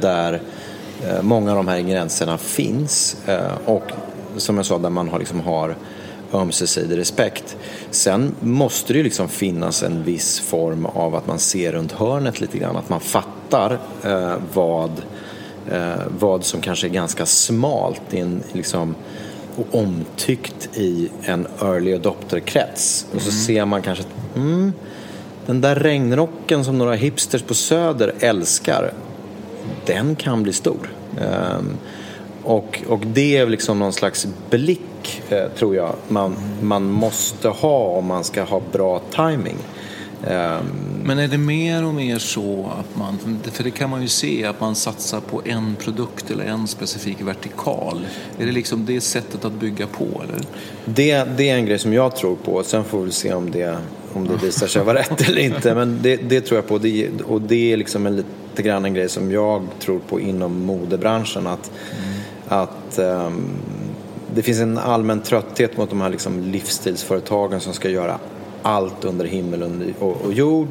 där 0.00 0.32
uh, 0.32 1.22
många 1.22 1.50
av 1.50 1.56
de 1.56 1.68
här 1.68 1.76
ingredienserna 1.76 2.38
finns. 2.38 3.16
Uh, 3.28 3.68
och 3.68 3.92
som 4.36 4.56
jag 4.56 4.66
sa, 4.66 4.78
där 4.78 4.90
man 4.90 5.08
har, 5.08 5.18
liksom 5.18 5.40
har 5.40 5.76
ömsesidig 6.32 6.98
respekt. 6.98 7.56
Sen 7.90 8.34
måste 8.40 8.92
det 8.92 8.96
ju 8.96 9.02
liksom 9.02 9.28
finnas 9.28 9.82
en 9.82 10.02
viss 10.02 10.40
form 10.40 10.86
av 10.86 11.14
att 11.14 11.26
man 11.26 11.38
ser 11.38 11.72
runt 11.72 11.92
hörnet 11.92 12.40
lite 12.40 12.58
grann. 12.58 12.76
Att 12.76 12.88
man 12.88 13.00
fattar 13.00 13.78
eh, 14.04 14.34
vad, 14.54 14.90
vad 16.18 16.44
som 16.44 16.60
kanske 16.60 16.86
är 16.86 16.90
ganska 16.90 17.26
smalt 17.26 18.02
i 18.10 18.18
en, 18.18 18.42
liksom, 18.52 18.94
och 19.56 19.80
omtyckt 19.80 20.76
i 20.76 21.10
en 21.22 21.46
early 21.60 21.94
adopter-krets. 21.94 23.06
Och 23.14 23.22
så 23.22 23.30
mm. 23.30 23.40
ser 23.40 23.64
man 23.64 23.82
kanske 23.82 24.04
att 24.04 24.36
mm, 24.36 24.72
den 25.46 25.60
där 25.60 25.74
regnrocken 25.74 26.64
som 26.64 26.78
några 26.78 26.94
hipsters 26.94 27.42
på 27.42 27.54
Söder 27.54 28.14
älskar, 28.20 28.92
den 29.86 30.16
kan 30.16 30.42
bli 30.42 30.52
stor. 30.52 30.90
Um, 31.20 31.76
och, 32.42 32.82
och 32.88 33.00
det 33.06 33.36
är 33.36 33.46
liksom 33.46 33.78
någon 33.78 33.92
slags 33.92 34.26
blick, 34.50 35.22
eh, 35.28 35.48
tror 35.58 35.76
jag, 35.76 35.94
man, 36.08 36.36
man 36.62 36.90
måste 36.90 37.48
ha 37.48 37.78
om 37.78 38.06
man 38.06 38.24
ska 38.24 38.42
ha 38.42 38.62
bra 38.72 39.00
timing. 39.14 39.56
Um, 40.26 40.66
Men 41.04 41.18
är 41.18 41.28
det 41.28 41.38
mer 41.38 41.84
och 41.84 41.94
mer 41.94 42.18
så 42.18 42.70
att 42.78 42.96
man, 42.98 43.40
för 43.52 43.64
det 43.64 43.70
kan 43.70 43.90
man 43.90 44.02
ju 44.02 44.08
se, 44.08 44.44
att 44.44 44.60
man 44.60 44.74
satsar 44.74 45.20
på 45.20 45.42
en 45.44 45.76
produkt 45.76 46.30
eller 46.30 46.44
en 46.44 46.68
specifik 46.68 47.20
vertikal. 47.20 48.06
Är 48.38 48.46
det 48.46 48.52
liksom 48.52 48.86
det 48.86 49.00
sättet 49.00 49.44
att 49.44 49.52
bygga 49.52 49.86
på 49.86 50.04
eller? 50.04 50.40
Det, 50.84 51.24
det 51.36 51.50
är 51.50 51.56
en 51.56 51.66
grej 51.66 51.78
som 51.78 51.92
jag 51.92 52.16
tror 52.16 52.36
på, 52.36 52.62
sen 52.62 52.84
får 52.84 53.02
vi 53.02 53.12
se 53.12 53.34
om 53.34 53.50
det, 53.50 53.78
om 54.12 54.28
det 54.28 54.46
visar 54.46 54.66
sig 54.66 54.84
vara 54.84 54.98
rätt 54.98 55.28
eller 55.28 55.42
inte. 55.42 55.74
Men 55.74 55.98
det, 56.02 56.16
det 56.16 56.40
tror 56.40 56.58
jag 56.58 56.68
på 56.68 56.78
det, 56.78 57.08
och 57.26 57.40
det 57.40 57.72
är 57.72 57.76
liksom 57.76 58.06
en 58.06 58.16
lite 58.16 58.62
grann 58.62 58.84
en 58.84 58.94
grej 58.94 59.08
som 59.08 59.32
jag 59.32 59.66
tror 59.78 59.98
på 59.98 60.20
inom 60.20 60.60
modebranschen. 60.64 61.46
Att 61.46 61.70
mm 61.92 62.12
att 62.52 62.98
um, 62.98 63.50
det 64.34 64.42
finns 64.42 64.60
en 64.60 64.78
allmän 64.78 65.20
trötthet 65.20 65.76
mot 65.76 65.90
de 65.90 66.00
här 66.00 66.10
liksom 66.10 66.40
livsstilsföretagen 66.40 67.60
som 67.60 67.72
ska 67.72 67.88
göra 67.88 68.18
allt 68.62 69.04
under 69.04 69.24
himmel 69.24 69.92
och, 69.98 70.32
jord. 70.32 70.68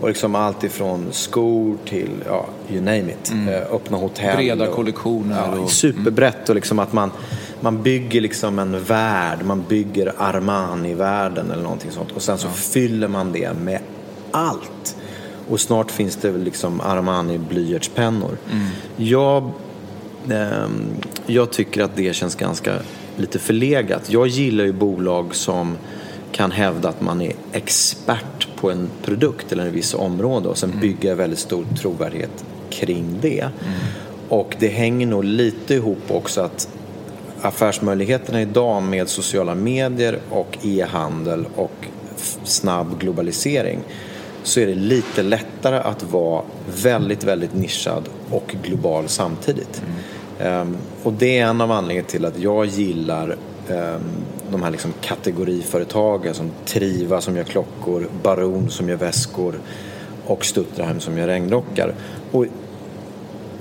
Och 0.00 0.08
liksom 0.08 0.34
allt 0.34 0.64
ifrån 0.64 1.06
skor 1.10 1.76
till, 1.84 2.10
ja, 2.26 2.46
you 2.70 2.80
name 2.80 3.10
it. 3.10 3.30
Mm. 3.30 3.48
Uh, 3.48 3.74
öppna 3.74 3.96
hotell. 3.96 4.36
Breda 4.36 4.68
och, 4.68 4.74
kollektioner. 4.74 5.36
Ja, 5.36 5.58
och, 5.58 5.70
superbrett 5.70 6.48
och 6.48 6.54
liksom 6.54 6.78
att 6.78 6.92
man, 6.92 7.10
man 7.60 7.82
bygger 7.82 8.20
liksom 8.20 8.58
en 8.58 8.84
värld. 8.84 9.38
Man 9.44 9.64
bygger 9.68 10.12
Armani-världen 10.18 11.50
eller 11.50 11.62
någonting 11.62 11.90
sånt. 11.90 12.12
Och 12.12 12.22
sen 12.22 12.38
så 12.38 12.46
ja. 12.46 12.52
fyller 12.52 13.08
man 13.08 13.32
det 13.32 13.52
med 13.52 13.80
allt. 14.30 14.96
Och 15.48 15.60
snart 15.60 15.90
finns 15.90 16.16
det 16.16 16.32
liksom 16.32 16.80
Armani 16.80 17.38
blyertspennor. 17.38 18.38
Mm. 18.52 18.66
Jag 18.96 19.52
Ehm, 20.30 20.86
jag 21.26 21.50
tycker 21.50 21.82
att 21.82 21.96
det 21.96 22.16
känns 22.16 22.34
ganska 22.34 22.78
lite 23.16 23.38
förlegat. 23.38 24.12
Jag 24.12 24.26
gillar 24.26 24.64
ju 24.64 24.72
bolag 24.72 25.34
som 25.34 25.76
kan 26.36 26.50
hävda 26.50 26.88
att 26.88 27.00
man 27.00 27.20
är 27.20 27.32
expert 27.52 28.48
på 28.56 28.70
en 28.70 28.88
produkt 29.04 29.52
eller 29.52 29.66
en 29.66 29.72
viss 29.72 29.94
område 29.94 30.48
och 30.48 30.58
sen 30.58 30.70
mm. 30.70 30.80
bygga 30.80 31.14
väldigt 31.14 31.38
stor 31.38 31.64
trovärdighet 31.80 32.44
kring 32.70 33.18
det. 33.20 33.40
Mm. 33.40 33.52
Och 34.28 34.56
det 34.58 34.68
hänger 34.68 35.06
nog 35.06 35.24
lite 35.24 35.74
ihop 35.74 36.10
också 36.10 36.40
att 36.40 36.68
affärsmöjligheterna 37.40 38.42
idag 38.42 38.82
med 38.82 39.08
sociala 39.08 39.54
medier 39.54 40.18
och 40.30 40.58
e-handel 40.62 41.46
och 41.56 41.86
snabb 42.44 43.00
globalisering 43.00 43.78
så 44.42 44.60
är 44.60 44.66
det 44.66 44.74
lite 44.74 45.22
lättare 45.22 45.76
att 45.76 46.02
vara 46.02 46.42
väldigt, 46.82 47.24
väldigt 47.24 47.54
nischad 47.54 48.08
och 48.30 48.54
global 48.62 49.08
samtidigt. 49.08 49.82
Mm. 50.38 50.60
Um, 50.60 50.76
och 51.02 51.12
det 51.12 51.38
är 51.38 51.46
en 51.46 51.60
av 51.60 51.72
anledningarna 51.72 52.08
till 52.08 52.24
att 52.24 52.38
jag 52.38 52.66
gillar 52.66 53.36
um, 53.68 54.00
de 54.50 54.62
här 54.62 54.70
liksom 54.70 54.92
kategoriföretagen 55.00 56.34
som 56.34 56.50
Triva 56.64 57.20
som 57.20 57.36
gör 57.36 57.44
klockor, 57.44 58.08
Baron 58.22 58.70
som 58.70 58.88
gör 58.88 58.96
väskor 58.96 59.54
och 60.26 60.44
Stutterheim 60.44 61.00
som 61.00 61.18
gör 61.18 61.26
regnrockar. 61.26 61.94
Och 62.32 62.46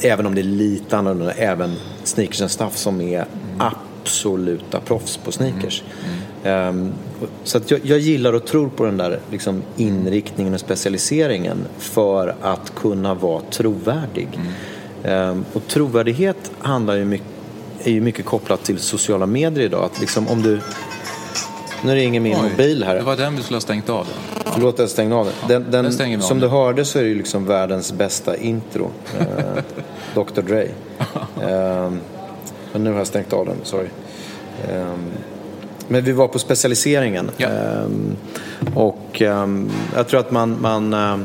även 0.01 0.25
om 0.25 0.35
det 0.35 0.41
är 0.41 0.43
lite 0.43 0.97
annorlunda, 0.97 1.31
även 1.31 1.75
Sneakers 2.03 2.51
Stuff 2.51 2.77
som 2.77 3.01
är 3.01 3.25
absoluta 3.57 4.79
proffs 4.79 5.17
på 5.17 5.31
sneakers. 5.31 5.83
Mm. 5.83 6.15
Mm. 6.43 6.77
Um, 6.77 6.93
så 7.43 7.59
jag, 7.67 7.79
jag, 7.83 7.99
gillar 7.99 8.33
och 8.33 8.45
tror 8.45 8.69
på 8.69 8.85
den 8.85 8.97
där 8.97 9.19
liksom, 9.31 9.63
inriktningen 9.77 10.53
och 10.53 10.59
specialiseringen 10.59 11.57
för 11.77 12.35
att 12.41 12.75
kunna 12.75 13.13
vara 13.13 13.41
trovärdig. 13.41 14.27
Ehm, 15.03 15.45
och 15.53 15.67
trovärdighet 15.67 16.51
handlar 16.59 16.95
ju 16.95 17.05
mycket, 17.05 17.27
är 17.85 17.91
ju 17.91 18.01
mycket 18.01 18.25
kopplat 18.25 18.63
till 18.63 18.79
sociala 18.79 19.25
medier 19.25 19.65
idag. 19.65 19.83
Att 19.83 19.99
liksom 19.99 20.27
om 20.27 20.41
du... 20.41 20.61
Nu 21.83 21.95
ringer 21.95 22.19
min 22.19 22.35
Oj, 22.35 22.49
mobil 22.49 22.83
här. 22.83 22.95
Det 22.95 23.01
var 23.01 23.15
den 23.15 23.35
du 23.35 23.43
skulle 23.43 23.55
ha 23.55 23.61
stängt 23.61 23.89
av. 23.89 24.07
Förlåt, 24.45 24.79
jag 24.79 24.89
stängde 24.89 25.15
av 25.15 25.29
den. 25.47 25.65
den, 25.71 25.95
den 25.97 26.21
som 26.21 26.39
du 26.39 26.47
hörde 26.47 26.85
så 26.85 26.99
är 26.99 27.03
det 27.03 27.09
ju 27.09 27.15
liksom 27.15 27.45
världens 27.45 27.93
bästa 27.93 28.37
intro. 28.37 28.91
eh, 29.19 29.63
Dr 30.15 30.41
Dre. 30.41 30.67
Eh, 31.41 31.91
men 32.73 32.83
nu 32.83 32.91
har 32.91 32.97
jag 32.97 33.07
stängt 33.07 33.33
av 33.33 33.45
den, 33.45 33.55
sorry. 33.63 33.87
Eh, 34.69 34.93
men 35.87 36.03
vi 36.03 36.11
var 36.11 36.27
på 36.27 36.39
specialiseringen. 36.39 37.31
Ja. 37.37 37.47
Ehm, 37.47 38.15
och 38.75 39.21
ehm, 39.21 39.69
jag 39.95 40.07
tror 40.07 40.19
att 40.19 40.31
man, 40.31 40.57
man 40.61 40.93
Eh, 40.93 41.17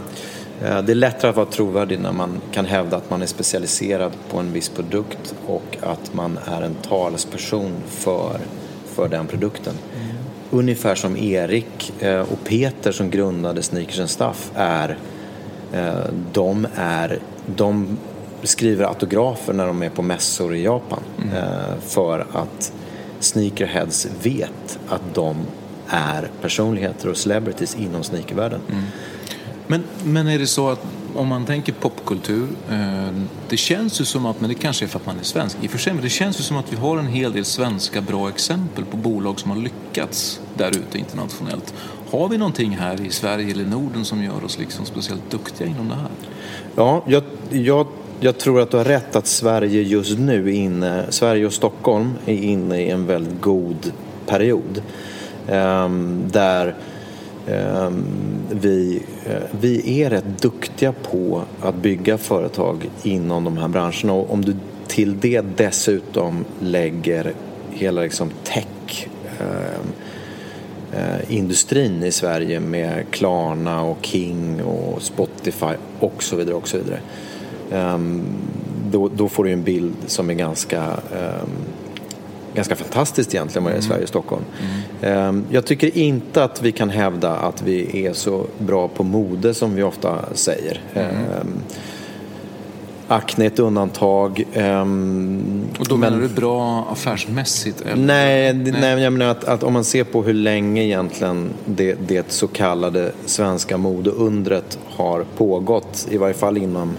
det 0.60 0.92
är 0.92 0.94
lättare 0.94 1.30
att 1.30 1.36
vara 1.36 1.46
trovärdig 1.46 2.00
när 2.00 2.12
man 2.12 2.40
kan 2.52 2.64
hävda 2.64 2.96
att 2.96 3.10
man 3.10 3.22
är 3.22 3.26
specialiserad 3.26 4.12
på 4.30 4.38
en 4.38 4.52
viss 4.52 4.68
produkt 4.68 5.34
och 5.46 5.76
att 5.80 6.14
man 6.14 6.38
är 6.46 6.62
en 6.62 6.74
talesperson 6.74 7.72
för, 7.86 8.40
för 8.86 9.08
den 9.08 9.26
produkten. 9.26 9.74
Mm. 9.96 10.16
Ungefär 10.50 10.94
som 10.94 11.16
Erik 11.16 11.92
eh, 12.02 12.20
och 12.20 12.44
Peter 12.44 12.92
som 12.92 13.10
grundade 13.10 13.62
Sneakers 13.62 14.10
Stuff 14.10 14.50
är, 14.54 14.98
eh, 15.72 15.94
de 16.32 16.66
är, 16.76 17.18
de 17.46 17.98
skriver 18.42 18.84
autografer 18.84 19.52
när 19.52 19.66
de 19.66 19.82
är 19.82 19.90
på 19.90 20.02
mässor 20.02 20.54
i 20.54 20.64
Japan 20.64 21.00
mm. 21.18 21.80
för 21.80 22.26
att 22.32 22.72
sneakerheads 23.20 24.08
vet 24.22 24.78
att 24.88 25.14
de 25.14 25.36
är 25.86 26.30
personligheter 26.42 27.08
och 27.08 27.16
celebrities 27.16 27.74
inom 27.74 28.02
sneakervärlden. 28.02 28.60
Mm. 28.68 28.82
Men, 29.70 29.82
men 30.04 30.28
är 30.28 30.38
det 30.38 30.46
så 30.46 30.68
att 30.68 30.86
om 31.14 31.28
man 31.28 31.46
tänker 31.46 31.72
popkultur, 31.72 32.48
eh, 32.70 33.08
det 33.48 33.56
känns 33.56 34.00
ju 34.00 34.04
som 34.04 34.26
att, 34.26 34.40
men 34.40 34.48
det 34.48 34.54
kanske 34.54 34.84
är 34.84 34.86
för 34.86 34.98
att 34.98 35.06
man 35.06 35.18
är 35.18 35.22
svensk 35.22 35.56
i 35.62 35.66
och 35.66 35.70
för 35.70 35.78
sig, 35.78 35.92
men 35.92 36.02
det 36.02 36.08
känns 36.08 36.40
ju 36.40 36.42
som 36.42 36.56
att 36.56 36.72
vi 36.72 36.76
har 36.76 36.98
en 36.98 37.06
hel 37.06 37.32
del 37.32 37.44
svenska 37.44 38.00
bra 38.00 38.28
exempel 38.28 38.84
på 38.84 38.96
bolag 38.96 39.40
som 39.40 39.50
har 39.50 39.58
lyckats 39.58 40.40
där 40.54 40.70
ute 40.70 40.98
internationellt. 40.98 41.74
Har 42.10 42.28
vi 42.28 42.38
någonting 42.38 42.76
här 42.76 43.00
i 43.00 43.10
Sverige 43.10 43.50
eller 43.50 43.64
Norden 43.64 44.04
som 44.04 44.22
gör 44.22 44.44
oss 44.44 44.58
liksom 44.58 44.86
speciellt 44.86 45.30
duktiga 45.30 45.68
inom 45.68 45.88
det 45.88 45.94
här? 45.94 46.10
Ja, 46.76 47.04
jag, 47.06 47.22
jag, 47.50 47.86
jag 48.20 48.38
tror 48.38 48.60
att 48.60 48.70
du 48.70 48.76
har 48.76 48.84
rätt 48.84 49.16
att 49.16 49.26
Sverige 49.26 49.82
just 49.82 50.18
nu 50.18 50.48
är 50.48 50.54
inne, 50.54 51.06
Sverige 51.08 51.46
och 51.46 51.52
Stockholm 51.52 52.12
är 52.26 52.42
inne 52.42 52.80
i 52.80 52.90
en 52.90 53.06
väldigt 53.06 53.40
god 53.40 53.92
period. 54.26 54.82
Eh, 55.48 55.88
där 56.26 56.74
Ehm, 57.50 58.04
vi, 58.50 59.02
eh, 59.26 59.42
vi 59.60 60.02
är 60.02 60.10
rätt 60.10 60.42
duktiga 60.42 60.92
på 60.92 61.42
att 61.60 61.74
bygga 61.74 62.18
företag 62.18 62.90
inom 63.02 63.44
de 63.44 63.56
här 63.56 63.68
branscherna 63.68 64.12
och 64.12 64.32
om 64.32 64.44
du 64.44 64.56
till 64.86 65.20
det 65.20 65.44
dessutom 65.56 66.44
lägger 66.60 67.32
hela 67.70 68.00
liksom 68.00 68.30
tech 68.44 69.08
eh, 69.40 69.80
eh, 71.00 71.34
industrin 71.36 72.02
i 72.02 72.12
Sverige 72.12 72.60
med 72.60 73.04
Klarna 73.10 73.82
och 73.82 73.98
King 74.02 74.62
och 74.62 75.02
Spotify 75.02 75.74
och 76.00 76.22
så 76.22 76.36
vidare 76.36 76.54
och 76.54 76.68
så 76.68 76.78
vidare. 76.78 77.00
Ehm, 77.72 78.22
då, 78.90 79.08
då, 79.08 79.28
får 79.28 79.44
du 79.44 79.52
en 79.52 79.62
bild 79.62 79.94
som 80.06 80.30
är 80.30 80.34
ganska 80.34 80.82
ehm, 80.82 81.48
ganska 82.54 82.76
fantastiskt 82.76 83.34
egentligen 83.34 83.64
vad 83.64 83.72
det 83.72 83.76
är 83.76 83.80
i 83.80 83.82
Sverige 83.82 84.02
och 84.02 84.08
Stockholm. 84.08 84.42
Mm. 85.02 85.44
Jag 85.50 85.64
tycker 85.64 85.98
inte 85.98 86.44
att 86.44 86.62
vi 86.62 86.72
kan 86.72 86.90
hävda 86.90 87.36
att 87.36 87.62
vi 87.62 88.06
är 88.06 88.12
så 88.12 88.46
bra 88.58 88.88
på 88.88 89.04
mode 89.04 89.54
som 89.54 89.74
vi 89.74 89.82
ofta 89.82 90.18
säger. 90.34 90.80
Mm. 90.94 91.14
Acne 93.10 93.44
är 93.44 93.46
ett 93.46 93.58
undantag. 93.58 94.44
Um, 94.54 95.64
och 95.78 95.86
då 95.88 95.96
men, 95.96 96.12
menar 96.12 96.28
du 96.28 96.34
bra 96.34 96.86
affärsmässigt? 96.92 97.80
Eller? 97.80 97.96
Nej, 97.96 98.52
nej. 98.52 98.72
nej, 98.80 99.02
jag 99.02 99.12
menar 99.12 99.30
att, 99.30 99.44
att, 99.44 99.62
om 99.62 99.72
man 99.72 99.84
ser 99.84 100.04
på 100.04 100.22
hur 100.22 100.34
länge 100.34 100.82
egentligen 100.82 101.50
det, 101.64 101.96
det 102.08 102.32
så 102.32 102.48
kallade 102.48 103.12
svenska 103.26 103.76
modeundret 103.76 104.78
har 104.86 105.24
pågått, 105.36 106.08
i 106.10 106.16
varje 106.16 106.34
fall 106.34 106.56
inom 106.56 106.96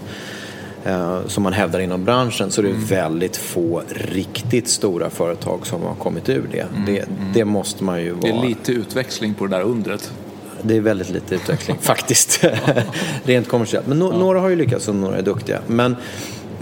som 1.26 1.42
man 1.42 1.52
hävdar 1.52 1.80
inom 1.80 2.04
branschen 2.04 2.50
så 2.50 2.60
är 2.60 2.64
det 2.64 2.70
mm. 2.70 2.84
väldigt 2.84 3.36
få 3.36 3.82
riktigt 3.88 4.68
stora 4.68 5.10
företag 5.10 5.66
som 5.66 5.82
har 5.82 5.94
kommit 5.94 6.28
ur 6.28 6.48
det. 6.52 6.60
Mm. 6.60 6.84
Det, 6.86 6.98
mm. 6.98 7.32
det, 7.34 7.44
måste 7.44 7.84
man 7.84 8.02
ju 8.02 8.10
vara. 8.10 8.20
Det 8.20 8.28
är 8.28 8.48
lite 8.48 8.72
utväxling 8.72 9.34
på 9.34 9.46
det 9.46 9.56
där 9.56 9.62
undret. 9.62 10.12
Det 10.62 10.76
är 10.76 10.80
väldigt 10.80 11.10
lite 11.10 11.34
utveckling 11.34 11.76
faktiskt. 11.80 12.44
Rent 13.24 13.48
kommersiellt. 13.48 13.86
Men 13.86 13.98
no 13.98 14.12
ja. 14.12 14.18
några 14.18 14.40
har 14.40 14.48
ju 14.48 14.56
lyckats 14.56 14.88
och 14.88 14.94
några 14.94 15.16
är 15.16 15.22
duktiga. 15.22 15.60
Men 15.66 15.96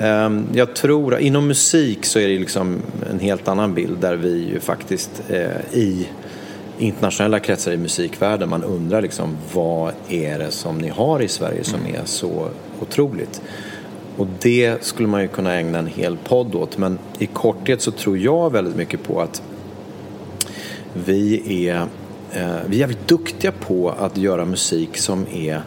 um, 0.01 0.47
jag 0.53 0.75
tror, 0.75 1.19
inom 1.19 1.47
musik 1.47 2.07
så 2.07 2.19
är 2.19 2.29
det 2.29 2.39
liksom 2.39 2.83
en 3.11 3.19
helt 3.19 3.49
annan 3.49 3.75
bild 3.75 3.99
där 4.01 4.17
vi 4.17 4.49
ju 4.53 4.61
faktiskt 4.61 5.23
eh, 5.29 5.49
i 5.73 6.09
internationella 6.79 7.41
kretsar 7.41 7.73
i 7.73 7.77
musikvärlden, 7.77 8.49
man 8.49 8.65
undrar 8.65 9.03
liksom 9.03 9.37
vad 9.53 9.93
är 10.09 10.39
det 10.39 10.51
som 10.51 10.79
ni 10.79 10.89
har 10.89 11.23
i 11.23 11.29
Sverige 11.29 11.65
som 11.65 11.81
är 11.87 12.03
så 12.05 12.49
otroligt? 12.81 13.43
Och 14.21 14.27
det 14.41 14.85
skulle 14.85 15.09
man 15.09 15.23
ju 15.23 15.29
kunna 15.29 15.55
ägna 15.55 15.79
en 15.79 15.87
hel 15.87 16.17
podd 16.17 16.55
åt 16.55 16.79
men 16.79 16.99
i 17.19 17.27
korthet 17.27 17.83
så 17.83 17.91
tror 17.91 18.19
jag 18.19 18.53
väldigt 18.53 18.77
mycket 18.77 19.03
på 19.03 19.21
att 19.21 19.43
vi 20.95 21.67
är 21.69 21.77
eh, 22.33 22.57
vi 22.67 22.77
är 22.77 22.81
jävligt 22.81 23.09
duktiga 23.09 23.53
på 23.53 23.91
att 23.91 24.17
göra 24.17 24.45
musik 24.45 24.97
som 24.97 25.27
är 25.33 25.63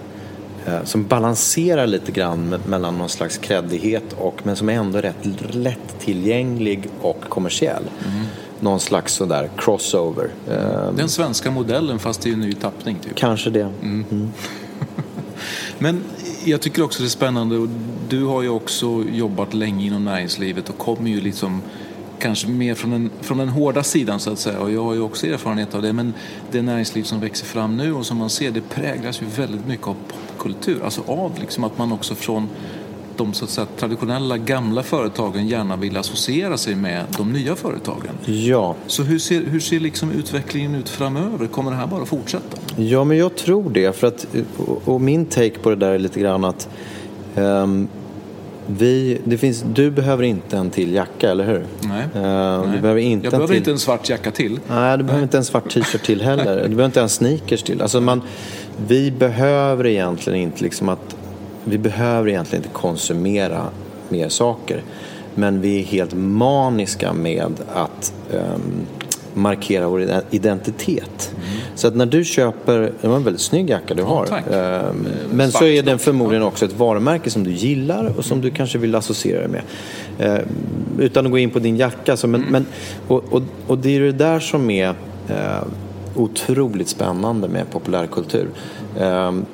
eh, 0.66 0.84
som 0.84 1.08
balanserar 1.08 1.88
lite 1.88 2.12
grann 2.12 2.56
mellan 2.68 2.98
någon 2.98 3.10
slags 3.10 3.38
kreddighet 3.38 4.14
och 4.18 4.42
men 4.44 4.56
som 4.56 4.70
är 4.70 4.74
ändå 4.74 5.02
rätt 5.02 5.56
lättillgänglig 5.56 6.90
och 7.02 7.24
kommersiell. 7.30 7.84
Mm. 7.84 8.26
Någon 8.60 8.80
slags 8.80 9.14
sådär 9.14 9.50
crossover. 9.58 10.30
Eh, 10.50 10.94
Den 10.96 11.10
svenska 11.10 11.52
modellen 11.52 12.00
fast 12.00 12.26
i 12.26 12.34
en 12.34 12.40
ny 12.40 12.54
tappning. 12.54 12.98
Typ. 13.04 13.16
Kanske 13.16 13.50
det. 13.50 13.70
Mm. 13.82 14.06
Mm. 14.12 14.32
men 15.80 16.04
jag 16.46 16.62
tycker 16.62 16.84
också 16.84 17.00
det 17.00 17.08
är 17.08 17.10
spännande 17.10 17.58
och 17.58 17.70
du 18.10 18.24
har 18.24 18.42
ju 18.42 18.50
också 18.50 19.04
jobbat 19.12 19.54
länge 19.54 19.86
inom 19.86 20.06
näringslivet 20.06 20.70
och 20.70 20.78
kommer 20.78 21.10
ju 21.10 21.22
liksom 21.22 21.62
kanske 22.20 22.48
mer 22.48 22.76
från 22.76 22.92
den, 22.92 23.12
från 23.22 23.38
den 23.38 23.50
hårda 23.50 23.84
sidan 23.84 24.20
så 24.20 24.32
att 24.32 24.40
säga. 24.40 24.60
Och 24.60 24.72
jag 24.72 24.84
har 24.84 24.94
ju 24.94 25.02
också 25.02 25.28
erfarenhet 25.28 25.76
av 25.76 25.82
det. 25.82 25.94
Men 25.94 26.14
det 26.52 26.62
näringsliv 26.62 27.04
som 27.04 27.20
växer 27.20 27.46
fram 27.46 27.78
nu 27.78 27.94
och 27.94 28.06
som 28.06 28.18
man 28.18 28.30
ser 28.30 28.52
det 28.52 28.62
präglas 28.62 29.22
ju 29.22 29.26
väldigt 29.26 29.68
mycket 29.68 29.88
av 29.88 29.96
popkultur, 30.08 30.84
alltså 30.84 31.02
av 31.08 31.32
liksom 31.40 31.64
att 31.64 31.78
man 31.78 31.92
också 31.92 32.16
från 32.16 32.50
de 33.18 33.34
så 33.34 33.46
att 33.46 33.52
säga, 33.52 33.68
traditionella 33.78 34.38
gamla 34.38 34.84
företagen 34.84 35.48
gärna 35.48 35.76
vill 35.76 35.98
associera 35.98 36.58
sig 36.58 36.76
med 36.76 37.06
de 37.18 37.34
nya 37.34 37.56
företagen. 37.56 38.12
Ja. 38.26 38.76
Så 38.88 39.04
hur 39.04 39.20
ser, 39.20 39.42
hur 39.42 39.60
ser 39.60 39.80
liksom 39.80 40.12
utvecklingen 40.12 40.76
ut 40.76 40.90
framöver? 40.90 41.48
Kommer 41.48 41.72
det 41.72 41.78
här 41.78 41.88
bara 41.88 42.06
fortsätta? 42.06 42.58
Ja, 42.76 43.04
men 43.04 43.18
jag 43.18 43.36
tror 43.36 43.70
det. 43.70 43.96
För 43.96 44.08
att, 44.08 44.26
och 44.86 45.02
min 45.02 45.26
take 45.26 45.60
på 45.60 45.70
det 45.70 45.76
där 45.76 45.92
är 45.92 46.00
lite 46.00 46.20
grann 46.20 46.44
att 46.46 46.70
um, 47.36 47.88
vi, 48.68 49.22
det 49.24 49.38
finns, 49.38 49.66
du 49.74 49.92
behöver 49.92 50.24
inte 50.24 50.58
en 50.58 50.70
till 50.70 50.94
jacka, 50.94 51.32
eller 51.32 51.46
hur? 51.46 51.66
Nej. 51.82 52.04
Uh, 52.04 52.72
du 52.74 52.82
behöver 52.82 53.02
inte 53.02 53.26
jag 53.26 53.32
behöver 53.32 53.48
till... 53.48 53.58
inte 53.58 53.72
en 53.72 53.80
svart 53.80 54.10
jacka 54.10 54.32
till. 54.32 54.60
Nej, 54.70 54.98
du 54.98 55.04
behöver 55.04 55.24
inte 55.24 55.38
en 55.38 55.46
svart 55.46 55.70
t-shirt 55.74 56.04
till 56.04 56.22
heller. 56.22 56.56
Du 56.64 56.70
behöver 56.70 56.86
inte 56.86 57.02
en 57.02 57.10
sneakers 57.10 57.64
till. 57.64 57.82
Alltså 57.82 58.02
man, 58.02 58.22
vi 58.88 59.12
behöver 59.12 59.88
egentligen 59.88 60.40
inte 60.40 60.64
liksom 60.64 60.90
att 60.90 61.16
vi 61.64 61.78
behöver 61.78 62.30
egentligen 62.30 62.64
inte 62.64 62.76
konsumera 62.76 63.66
mer 64.10 64.30
saker. 64.30 64.84
Men 65.36 65.62
vi 65.62 65.80
är 65.80 65.84
helt 65.84 66.14
maniska 66.14 67.14
med 67.14 67.52
att 67.74 68.14
um, 68.32 68.86
markera 69.34 69.88
vår 69.88 70.08
identitet. 70.32 71.32
Mm. 71.36 71.60
Så 71.76 71.88
att 71.88 71.96
när 71.96 72.06
du 72.06 72.24
köper, 72.24 72.92
det 73.02 73.08
var 73.08 73.16
en 73.16 73.24
väldigt 73.24 73.42
snygg 73.42 73.70
jacka 73.70 73.94
du 73.94 74.04
har. 74.04 74.44
Ja, 74.52 74.58
um, 74.58 75.08
men 75.32 75.52
så 75.52 75.66
är 75.66 75.84
den 75.84 76.00
förmodligen 76.00 76.44
också 76.44 76.66
ett 76.66 76.80
varumärke 76.80 77.30
som 77.30 77.44
du 77.44 77.52
gillar 77.52 78.14
och 78.18 78.26
som 78.26 78.42
du 78.42 78.50
kanske 78.52 78.78
vill 78.78 78.96
associera 78.96 79.40
dig 79.40 79.50
med. 79.50 79.62
Uh, 80.32 80.46
utan 81.00 81.26
att 81.26 81.32
gå 81.32 81.38
in 81.38 81.50
på 81.50 81.60
din 81.60 81.78
jacka. 81.78 82.18
Så, 82.18 82.28
men, 82.28 82.42
mm. 82.42 82.52
men, 82.52 82.66
och, 83.08 83.24
och, 83.34 83.42
och 83.68 83.78
det 83.78 83.96
är 83.96 84.00
det 84.00 84.12
där 84.12 84.40
som 84.40 84.70
är 84.70 84.90
uh, 84.90 85.64
otroligt 86.16 86.88
spännande 86.88 87.48
med 87.48 87.70
populärkultur. 87.72 88.48
Um, 89.00 89.46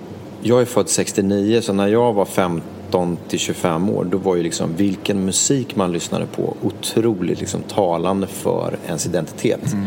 jag 0.42 0.62
är 0.62 0.66
född 0.66 0.90
69 0.90 1.62
så 1.62 1.74
när 1.74 1.88
jag 1.88 2.14
var 2.14 2.26
15 2.26 3.18
till 3.28 3.40
25 3.40 3.90
år 3.90 4.04
då 4.04 4.18
var 4.18 4.36
ju 4.36 4.44
liksom 4.44 4.76
vilken 4.76 5.26
musik 5.26 5.76
man 5.76 5.92
lyssnade 5.92 6.26
på 6.26 6.56
otroligt 6.62 7.40
liksom 7.40 7.62
talande 7.62 8.28
för 8.28 8.78
ens 8.88 9.06
identitet. 9.06 9.74
Mm. 9.74 9.86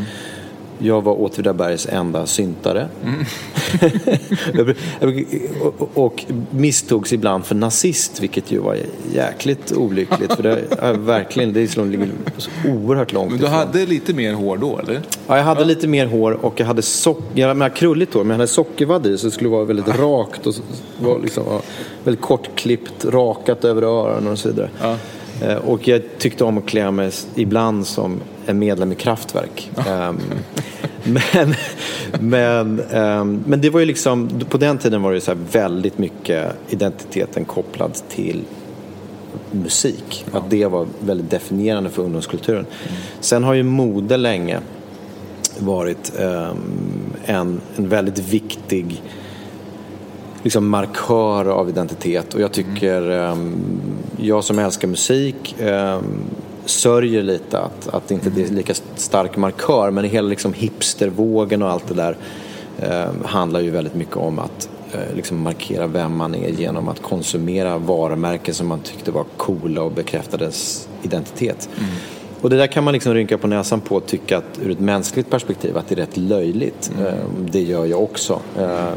Jag 0.83 1.03
var 1.03 1.21
Åtvidabergs 1.21 1.87
enda 1.90 2.27
syntare. 2.27 2.88
Mm. 3.05 3.25
och 5.95 6.25
misstogs 6.51 7.12
ibland 7.12 7.45
för 7.45 7.55
nazist, 7.55 8.21
vilket 8.21 8.53
ju 8.53 8.59
var 8.59 8.77
jäkligt 9.14 9.73
olyckligt. 9.73 10.33
För 10.33 10.42
det, 10.42 10.62
är 10.79 10.95
verkligen, 10.95 11.53
det 11.53 11.77
ligger 11.77 12.09
oerhört 12.68 13.12
långt 13.12 13.31
Men 13.31 13.38
du 13.38 13.47
ifrån. 13.47 13.59
hade 13.59 13.87
lite 13.87 14.14
mer 14.14 14.35
hår 14.35 14.57
då, 14.57 14.79
eller? 14.79 15.01
Ja, 15.27 15.37
jag 15.37 15.45
hade 15.45 15.61
ja. 15.61 15.66
lite 15.66 15.88
mer 15.88 16.07
hår 16.07 16.33
och 16.33 16.61
jag 16.61 16.66
hade 16.66 16.83
sock, 16.83 17.23
jag 17.35 17.57
menar, 17.57 17.77
krulligt 17.77 18.14
hår, 18.14 18.21
men 18.21 18.31
jag 18.31 18.37
hade 18.37 18.47
sockervadd 18.47 19.07
i 19.07 19.18
så 19.18 19.27
det 19.27 19.33
skulle 19.33 19.51
vara 19.51 19.64
väldigt 19.64 19.88
rakt 19.88 20.47
och 20.47 20.55
var 20.99 21.18
liksom, 21.18 21.45
väldigt 22.05 22.25
kortklippt, 22.25 23.05
rakat 23.05 23.64
över 23.64 23.83
öronen 23.83 24.33
och 24.33 24.38
så 24.38 24.49
vidare. 24.49 24.71
Ja. 24.81 24.97
Eh, 25.42 25.57
och 25.57 25.88
jag 25.88 26.03
tyckte 26.18 26.45
om 26.45 26.59
att 26.59 26.66
klä 26.66 26.90
mig 26.90 27.11
ibland 27.35 27.87
som 27.87 28.21
en 28.46 28.59
medlem 28.59 28.92
i 28.92 28.94
Kraftwerk. 28.94 29.70
um, 29.76 30.20
men, 31.05 31.55
men, 32.20 32.81
um, 32.81 33.44
men 33.46 33.61
det 33.61 33.70
var 33.70 33.81
ju 33.81 33.87
liksom, 33.87 34.31
på 34.48 34.59
den 34.59 34.78
tiden 34.78 35.02
var 35.02 35.12
det 35.12 35.20
så 35.20 35.35
väldigt 35.52 35.98
mycket 35.98 36.52
identiteten 36.68 37.44
kopplad 37.44 37.94
till 38.09 38.44
musik. 39.50 40.24
Ja. 40.33 40.38
Att 40.38 40.50
det 40.50 40.66
var 40.66 40.87
väldigt 41.00 41.31
definierande 41.31 41.90
för 41.90 42.02
ungdomskulturen. 42.02 42.66
Mm. 42.88 43.00
Sen 43.20 43.44
har 43.44 43.55
ju 43.55 43.62
mode 43.62 44.16
länge 44.16 44.61
varit 45.59 46.12
um, 46.18 46.57
en, 47.24 47.61
en 47.76 47.88
väldigt 47.88 48.18
viktig 48.18 49.02
liksom 50.42 50.68
markör 50.68 51.46
av 51.46 51.68
identitet 51.68 52.35
och 52.35 52.40
jag 52.40 52.52
tycker, 52.52 53.11
mm. 53.11 53.62
jag 54.16 54.44
som 54.44 54.59
älskar 54.59 54.88
musik 54.88 55.55
sörjer 56.64 57.22
lite 57.22 57.59
att, 57.59 57.88
att 57.88 58.11
inte 58.11 58.31
det 58.31 58.42
är 58.42 58.48
lika 58.48 58.75
stark 58.96 59.37
markör. 59.37 59.90
Men 59.90 60.05
hela 60.05 60.29
liksom 60.29 60.53
hipstervågen 60.53 61.62
och 61.62 61.70
allt 61.70 61.88
det 61.88 61.94
där 61.94 62.16
eh, 62.79 63.27
handlar 63.27 63.61
ju 63.61 63.70
väldigt 63.70 63.94
mycket 63.94 64.16
om 64.16 64.38
att 64.38 64.68
eh, 64.92 65.16
liksom 65.16 65.42
markera 65.42 65.87
vem 65.87 66.16
man 66.16 66.35
är 66.35 66.48
genom 66.48 66.88
att 66.88 67.03
konsumera 67.03 67.79
varumärken 67.79 68.55
som 68.55 68.66
man 68.66 68.81
tyckte 68.81 69.11
var 69.11 69.25
coola 69.37 69.83
och 69.83 69.92
bekräftades 69.92 70.88
identitet. 71.03 71.68
Mm. 71.79 71.90
Och 72.40 72.51
det 72.51 72.57
där 72.57 72.66
kan 72.66 72.85
man 72.85 72.94
liksom 72.94 73.14
rynka 73.14 73.38
på 73.38 73.46
näsan 73.46 73.81
på 73.81 73.96
och 73.96 74.07
tycka 74.07 74.38
att 74.38 74.61
ur 74.62 74.70
ett 74.70 74.81
mänskligt 74.81 75.31
perspektiv 75.31 75.79
att 75.79 75.88
det 75.88 75.94
är 75.94 75.96
rätt 75.96 76.16
löjligt. 76.16 76.90
Mm. 76.94 77.07
Eh, 77.07 77.14
det 77.38 77.62
gör 77.62 77.87
jag 77.87 78.03
också. 78.03 78.40
Eh, 78.59 78.92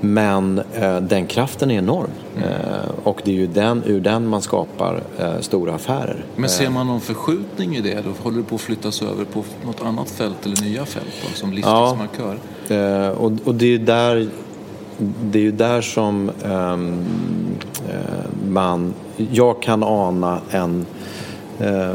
men 0.00 0.58
eh, 0.74 1.00
den 1.00 1.26
kraften 1.26 1.70
är 1.70 1.78
enorm. 1.78 2.10
Mm. 2.36 2.48
Eh, 2.48 2.90
och 3.02 3.20
det 3.24 3.30
är 3.30 3.34
ju 3.34 3.46
den, 3.46 3.82
ur 3.86 4.00
den 4.00 4.26
man 4.26 4.42
skapar 4.42 5.02
eh, 5.18 5.40
stora 5.40 5.74
affärer. 5.74 6.24
Men 6.36 6.48
ser 6.48 6.70
man 6.70 6.86
någon 6.86 7.00
förskjutning 7.00 7.76
i 7.76 7.80
det? 7.80 8.04
Då 8.04 8.10
håller 8.22 8.38
det 8.38 8.44
på 8.44 8.54
att 8.54 8.60
flyttas 8.60 9.02
över 9.02 9.24
på 9.24 9.44
något 9.64 9.82
annat 9.82 10.10
fält 10.10 10.46
eller 10.46 10.62
nya 10.62 10.86
fält 10.86 11.14
då, 11.22 11.34
som 11.34 11.52
livsstilsmarkör? 11.52 12.38
Ja, 12.68 12.74
eh, 12.74 13.08
och, 13.08 13.32
och 13.44 13.54
det 13.54 13.64
är 13.64 13.70
ju 13.70 13.78
där, 13.78 14.28
det 15.22 15.38
är 15.38 15.42
ju 15.42 15.52
där 15.52 15.80
som 15.80 16.30
ehm, 16.44 17.04
eh, 17.88 18.50
man, 18.50 18.94
jag 19.16 19.62
kan 19.62 19.82
ana 19.82 20.40
en 20.50 20.86
eh, 21.60 21.94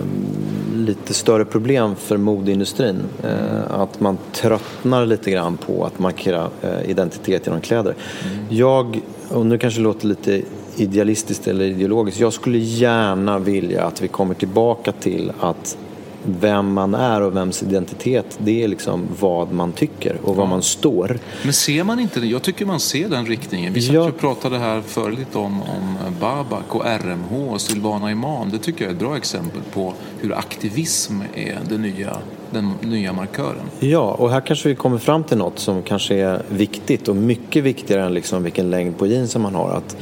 lite 0.76 1.14
större 1.14 1.46
problem 1.46 1.96
för 1.96 2.18
modeindustrin. 2.18 3.04
Eh, 3.24 3.82
att 3.82 4.00
man 4.00 4.18
tröttnar 4.32 5.06
lite 5.06 5.32
grann 5.32 5.58
på 5.58 5.86
att 5.86 6.00
markera 6.00 6.50
eh, 6.62 6.90
identitet 6.90 7.46
genom 7.46 7.62
kläder. 7.62 7.96
Mm. 8.26 8.46
Jag, 8.50 9.00
och 9.30 9.46
nu 9.46 9.58
kanske 9.58 9.80
det 9.80 9.84
låter 9.84 10.08
lite 10.08 10.42
idealistiskt 10.76 11.48
eller 11.48 11.66
ideologiskt, 11.66 12.20
jag 12.20 12.34
skulle 12.34 12.58
gärna 12.58 13.40
vilja 13.40 13.84
att 13.84 14.02
vi 14.02 14.08
kommer 14.08 14.34
tillbaka 14.34 14.92
till 14.92 15.32
att 15.40 15.78
vem 16.26 16.74
man 16.74 16.94
är 16.94 17.22
och 17.22 17.36
vems 17.36 17.64
identitet, 17.64 18.26
det 18.38 18.64
är 18.64 18.68
liksom 18.68 19.04
vad 19.20 19.52
man 19.52 19.72
tycker 19.72 20.18
och 20.24 20.36
var 20.36 20.46
man 20.46 20.62
står. 20.62 21.20
Men 21.44 21.54
ser 21.54 21.84
man 21.84 22.00
inte 22.00 22.20
det? 22.20 22.28
Jag 22.28 22.42
tycker 22.42 22.66
man 22.66 22.80
ser 22.80 23.10
den 23.10 23.26
riktningen. 23.26 23.74
Vi 23.74 23.82
satt 23.82 23.96
Ja. 23.96 24.02
och 24.02 24.18
pratade 24.18 24.58
här 24.58 24.82
förr 24.82 25.12
lite 25.12 25.38
om, 25.38 25.62
om 25.62 25.98
Babak 26.20 26.76
och 26.76 26.86
RMH 26.86 27.52
och 27.54 27.62
Silvana 27.62 28.12
Imam. 28.12 28.50
Det 28.52 28.58
tycker 28.58 28.82
jag 28.86 28.90
är 28.90 28.94
ett 28.96 29.00
bra 29.00 29.18
exempel 29.18 29.62
på 29.74 29.94
hur 30.22 30.34
aktivism 30.34 31.14
är 31.36 31.58
den 31.70 31.82
nya, 31.82 32.18
den 32.52 32.72
nya 32.82 33.14
markören. 33.14 33.70
Ja, 33.80 34.12
och 34.20 34.32
här 34.32 34.42
kanske 34.42 34.70
vi 34.70 34.76
kommer 34.76 34.98
fram 34.98 35.24
till 35.24 35.38
något 35.38 35.60
som 35.60 35.82
kanske 35.82 36.16
är 36.16 36.42
viktigt 36.50 37.08
och 37.08 37.16
mycket 37.16 37.64
viktigare 37.64 38.04
än 38.06 38.14
liksom 38.14 38.44
vilken 38.44 38.70
längd 38.70 38.98
på 38.98 39.08
jeansen 39.08 39.42
man 39.42 39.56
har. 39.56 39.72
Att 39.72 39.98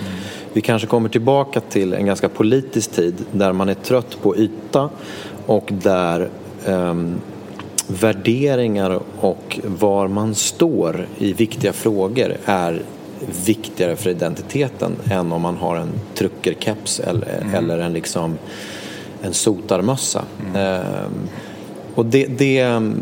Vi 0.53 0.61
kanske 0.61 0.87
kommer 0.87 1.09
tillbaka 1.09 1.59
till 1.59 1.93
en 1.93 2.05
ganska 2.05 2.29
politisk 2.29 2.91
tid 2.91 3.15
där 3.31 3.53
man 3.53 3.69
är 3.69 3.73
trött 3.73 4.17
på 4.21 4.37
yta 4.37 4.89
och 5.45 5.69
där 5.83 6.29
ehm, 6.65 7.15
värderingar 7.87 8.99
och 9.19 9.59
var 9.63 10.07
man 10.07 10.35
står 10.35 11.07
i 11.17 11.33
viktiga 11.33 11.73
frågor 11.73 12.37
är 12.45 12.81
viktigare 13.45 13.95
för 13.95 14.09
identiteten 14.09 14.95
än 15.11 15.31
om 15.31 15.41
man 15.41 15.57
har 15.57 15.75
en 15.75 15.91
truckerkeps 16.15 16.99
eller, 16.99 17.45
eller 17.53 17.79
en, 17.79 17.93
liksom, 17.93 18.37
en 19.21 19.33
sotarmössa. 19.33 20.25
Ehm, 20.55 21.29
och 21.95 22.05
det, 22.05 22.25
det, 22.25 22.59
mm, 22.59 23.01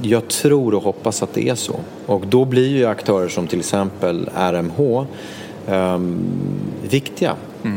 jag 0.00 0.28
tror 0.28 0.74
och 0.74 0.82
hoppas 0.82 1.22
att 1.22 1.34
det 1.34 1.48
är 1.48 1.54
så. 1.54 1.80
Och 2.06 2.26
då 2.26 2.44
blir 2.44 2.68
ju 2.68 2.86
aktörer 2.86 3.28
som 3.28 3.46
till 3.46 3.58
exempel 3.58 4.30
RMH 4.34 5.04
ehm, 5.68 6.24
viktiga. 6.90 7.36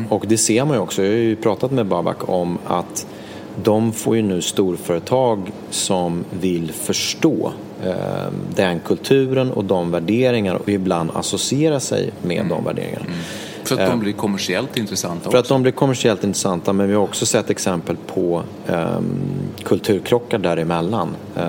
Och 0.10 0.26
det 0.28 0.38
ser 0.38 0.66
man 0.66 0.78
ju 0.78 0.82
också. 0.82 1.04
Jag 1.04 1.12
har 1.12 1.18
ju 1.18 1.36
pratat 1.36 1.72
med 1.72 1.86
Babak 1.86 2.30
om 2.30 2.58
att 2.68 3.08
de 3.64 3.94
får 3.94 4.16
ju 4.16 4.22
nu 4.22 4.42
storföretag 4.42 5.52
som 5.70 6.26
vill 6.40 6.72
förstå 6.72 7.52
eh, 7.84 7.94
den 8.56 8.80
kulturen 8.80 9.52
och 9.52 9.66
de 9.66 9.92
värderingar 9.92 10.56
och 10.56 10.70
ibland 10.70 11.12
associera 11.14 11.80
sig 11.80 12.12
med 12.22 12.46
de 12.50 12.64
värderingarna. 12.64 13.06
För 13.64 13.82
att 13.82 13.90
de 13.90 14.00
blir 14.00 14.14
kommersiellt 14.14 14.78
intressanta 14.78 15.32
För 15.32 15.38
att 15.38 15.48
de 15.48 15.62
blir 15.62 15.72
kommersiellt 15.72 16.24
intressanta 16.24 16.74
men 16.74 16.88
vi 16.88 16.94
har 16.94 17.04
också 17.04 17.26
sett 17.26 17.50
exempel 17.50 17.96
på 18.08 18.44
um, 18.68 19.06
kulturkrockar 19.64 20.38
däremellan. 20.38 21.16
Um, 21.36 21.44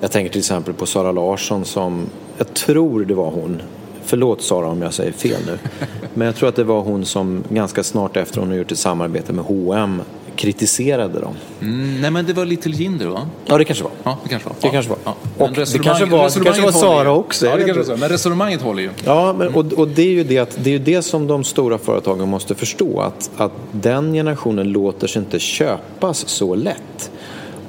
jag 0.00 0.10
tänker 0.10 0.32
till 0.32 0.38
exempel 0.38 0.74
på 0.74 0.86
Sara 0.86 1.12
Larsson 1.12 1.64
som, 1.64 2.06
jag 2.38 2.54
tror 2.54 3.04
det 3.04 3.14
var 3.14 3.30
hon, 3.30 3.62
förlåt 4.08 4.42
Sara 4.42 4.66
om 4.66 4.82
jag 4.82 4.94
säger 4.94 5.12
fel 5.12 5.40
nu, 5.46 5.58
men 6.14 6.26
jag 6.26 6.36
tror 6.36 6.48
att 6.48 6.56
det 6.56 6.64
var 6.64 6.80
hon 6.80 7.04
som 7.04 7.44
ganska 7.48 7.82
snart 7.82 8.16
efter 8.16 8.40
hon 8.40 8.48
har 8.48 8.56
gjort 8.56 8.72
ett 8.72 8.78
samarbete 8.78 9.32
med 9.32 9.44
H&M 9.44 10.02
kritiserade 10.36 11.20
dem. 11.20 11.34
Mm, 11.60 12.00
nej 12.00 12.10
men 12.10 12.26
det 12.26 12.32
var 12.32 12.44
Little 12.44 12.72
Jinder 12.72 13.06
va? 13.06 13.28
Ja 13.46 13.58
det 13.58 13.64
kanske 13.64 13.84
var. 13.84 13.92
Ja, 14.02 14.18
det 14.22 14.28
kanske 14.28 14.48
var. 14.48 14.56
Det 14.60 14.68
kanske 14.68 14.90
var. 14.90 14.98
Ja. 15.04 15.14
Och 15.38 15.50
det 15.50 15.56
kanske 15.82 16.04
var- 16.04 16.38
det 16.38 16.44
kanske 16.44 16.62
var 16.62 16.72
Sara 16.72 17.12
också, 17.12 17.46
Ja, 17.46 17.56
det 17.56 17.64
kanske 17.64 17.84
så. 17.84 17.96
Men 17.96 18.08
resonemanget 18.08 18.62
håller 18.62 18.82
ju. 18.82 18.90
Ja, 19.04 19.34
men, 19.38 19.48
och, 19.54 19.72
och 19.72 19.88
det 19.88 20.02
är 20.02 20.10
ju 20.12 20.24
det, 20.24 20.38
att, 20.38 20.58
det, 20.62 20.70
är 20.70 20.72
ju 20.72 20.78
det 20.78 21.02
som 21.02 21.26
de 21.26 21.44
stora 21.44 21.78
företagen 21.78 22.28
måste 22.28 22.54
förstå. 22.54 23.00
Att, 23.00 23.30
att 23.36 23.52
den 23.72 24.12
generationen 24.12 24.68
låter 24.68 25.06
sig 25.06 25.22
inte 25.22 25.38
köpas 25.38 26.28
så 26.28 26.54
lätt. 26.54 27.10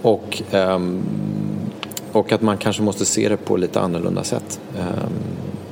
Och, 0.02 0.42
ehm, 0.52 1.02
och 2.12 2.32
att 2.32 2.42
man 2.42 2.58
kanske 2.58 2.82
måste 2.82 3.06
se 3.06 3.30
det 3.30 3.38
på 3.38 3.58
lite 3.58 3.80
annorlunda 3.80 4.24
sätt. 4.24 4.60
Ehm, 4.78 5.14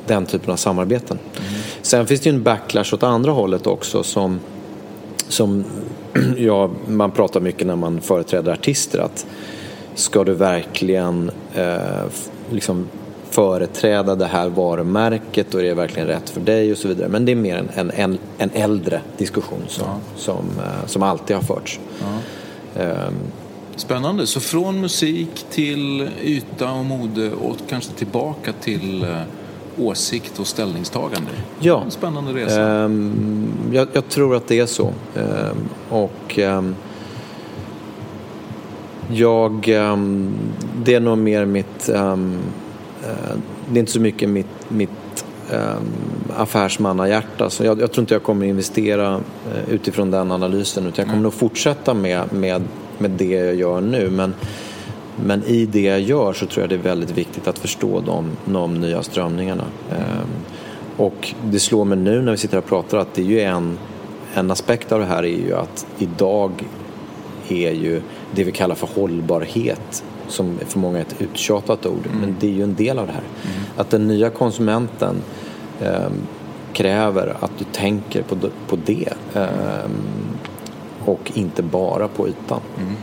den 0.07 0.25
typen 0.25 0.51
av 0.51 0.55
samarbeten. 0.55 1.19
Sen 1.81 2.07
finns 2.07 2.21
det 2.21 2.29
ju 2.29 2.35
en 2.35 2.43
backlash 2.43 2.93
åt 2.93 3.03
andra 3.03 3.31
hållet 3.31 3.67
också 3.67 4.03
som, 4.03 4.39
som 5.27 5.65
ja, 6.37 6.69
man 6.87 7.11
pratar 7.11 7.39
mycket 7.39 7.67
när 7.67 7.75
man 7.75 8.01
företräder 8.01 8.51
artister. 8.51 8.99
att 8.99 9.25
Ska 9.95 10.23
du 10.23 10.33
verkligen 10.33 11.31
eh, 11.55 12.05
liksom 12.51 12.87
företräda 13.29 14.15
det 14.15 14.25
här 14.25 14.49
varumärket 14.49 15.53
och 15.53 15.59
är 15.59 15.63
det 15.63 15.73
verkligen 15.73 16.07
rätt 16.07 16.29
för 16.29 16.41
dig 16.41 16.71
och 16.71 16.77
så 16.77 16.87
vidare. 16.87 17.09
Men 17.09 17.25
det 17.25 17.31
är 17.31 17.35
mer 17.35 17.65
en, 17.75 17.91
en, 17.91 18.17
en, 18.37 18.49
äldre 18.53 19.01
diskussion 19.17 19.63
som, 19.67 19.87
som, 20.15 20.45
eh, 20.57 20.87
som 20.87 21.03
alltid 21.03 21.35
har 21.35 21.43
förts. 21.43 21.79
Ehm, 22.75 23.13
Spännande. 23.75 24.27
Så 24.27 24.39
från 24.39 24.81
musik 24.81 25.45
till 25.49 26.09
yta 26.23 26.71
och 26.71 26.85
mode 26.85 27.31
och 27.31 27.57
kanske 27.69 27.93
tillbaka 27.93 28.53
till 28.53 29.03
eh, 29.03 29.21
åsikt 29.77 30.39
och 30.39 30.47
ställningstagande. 30.47 31.31
Ja. 31.59 31.81
En 31.85 31.91
spännande 31.91 32.33
resa. 32.33 32.61
Ehm, 32.61 33.49
jag, 33.71 33.87
jag 33.93 34.09
tror 34.09 34.35
att 34.35 34.47
det 34.47 34.59
är 34.59 34.65
så. 34.65 34.93
Ehm, 35.15 35.69
och 35.89 36.39
ehm, 36.39 36.75
jag, 39.09 39.61
det 40.83 40.93
är 40.93 40.99
nog 40.99 41.17
mer 41.17 41.45
mitt, 41.45 41.89
eh, 41.89 42.17
det 43.69 43.77
är 43.77 43.79
inte 43.79 43.91
så 43.91 44.01
mycket 44.01 44.29
mitt, 44.29 44.69
mitt 44.69 45.25
um, 45.51 45.93
affärsmannahjärta. 46.37 47.49
Så 47.49 47.63
jag, 47.63 47.81
jag 47.81 47.91
tror 47.91 48.01
inte 48.01 48.13
jag 48.13 48.23
kommer 48.23 48.45
investera 48.45 49.13
eh, 49.15 49.73
utifrån 49.73 50.11
den 50.11 50.31
analysen 50.31 50.87
utan 50.87 51.03
jag 51.03 51.07
kommer 51.07 51.23
nog 51.23 51.33
fortsätta 51.33 51.93
med, 51.93 52.33
med, 52.33 52.63
med 52.97 53.11
det 53.11 53.25
jag 53.25 53.55
gör 53.55 53.81
nu. 53.81 54.09
Men, 54.09 54.33
men 55.25 55.43
i 55.43 55.65
det 55.65 55.81
jag 55.81 56.01
gör 56.01 56.33
så 56.33 56.45
tror 56.45 56.63
jag 56.63 56.69
det 56.69 56.75
är 56.75 56.89
väldigt 56.89 57.17
viktigt 57.17 57.47
att 57.47 57.59
förstå 57.59 58.01
de, 58.01 58.31
de 58.45 58.73
nya 58.73 59.03
strömningarna. 59.03 59.63
Ehm, 59.91 60.27
och 60.97 61.33
det 61.43 61.59
slår 61.59 61.85
mig 61.85 61.97
nu 61.97 62.21
när 62.21 62.31
vi 62.31 62.37
sitter 62.37 62.53
här 62.53 62.61
och 62.61 62.69
pratar 62.69 62.97
att 62.97 63.13
det 63.13 63.21
är 63.21 63.25
ju 63.25 63.41
en, 63.41 63.77
en 64.33 64.51
aspekt 64.51 64.91
av 64.91 64.99
det 64.99 65.05
här 65.05 65.23
är 65.23 65.37
ju 65.37 65.55
att 65.55 65.87
idag 65.97 66.51
är 67.49 67.71
ju 67.71 68.01
det 68.35 68.43
vi 68.43 68.51
kallar 68.51 68.75
för 68.75 68.87
hållbarhet 68.95 70.03
som 70.27 70.59
för 70.67 70.79
många 70.79 70.97
är 70.97 71.01
ett 71.01 71.21
uttjatat 71.21 71.85
ord, 71.85 72.07
men 72.21 72.35
det 72.39 72.47
är 72.47 72.51
ju 72.51 72.63
en 72.63 72.75
del 72.75 72.99
av 72.99 73.07
det 73.07 73.13
här. 73.13 73.23
Att 73.77 73.89
den 73.89 74.07
nya 74.07 74.29
konsumenten 74.29 75.15
ehm, 75.81 76.13
kräver 76.73 77.35
att 77.39 77.51
du 77.57 77.65
tänker 77.71 78.21
på, 78.21 78.35
på 78.67 78.77
det 78.85 79.13
ehm, 79.33 79.91
och 81.05 81.31
inte 81.33 81.63
bara 81.63 82.07
på 82.07 82.27
ytan. 82.27 82.61
Ehm, 82.79 82.95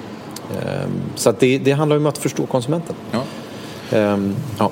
så 1.15 1.31
att 1.31 1.41
det, 1.41 1.59
det 1.59 1.73
handlar 1.73 1.97
om 1.97 2.07
att 2.07 2.19
förstå 2.19 2.47
konsumenten. 2.47 2.95
Ja. 3.11 3.23
Ehm, 3.99 4.35
ja. 4.59 4.71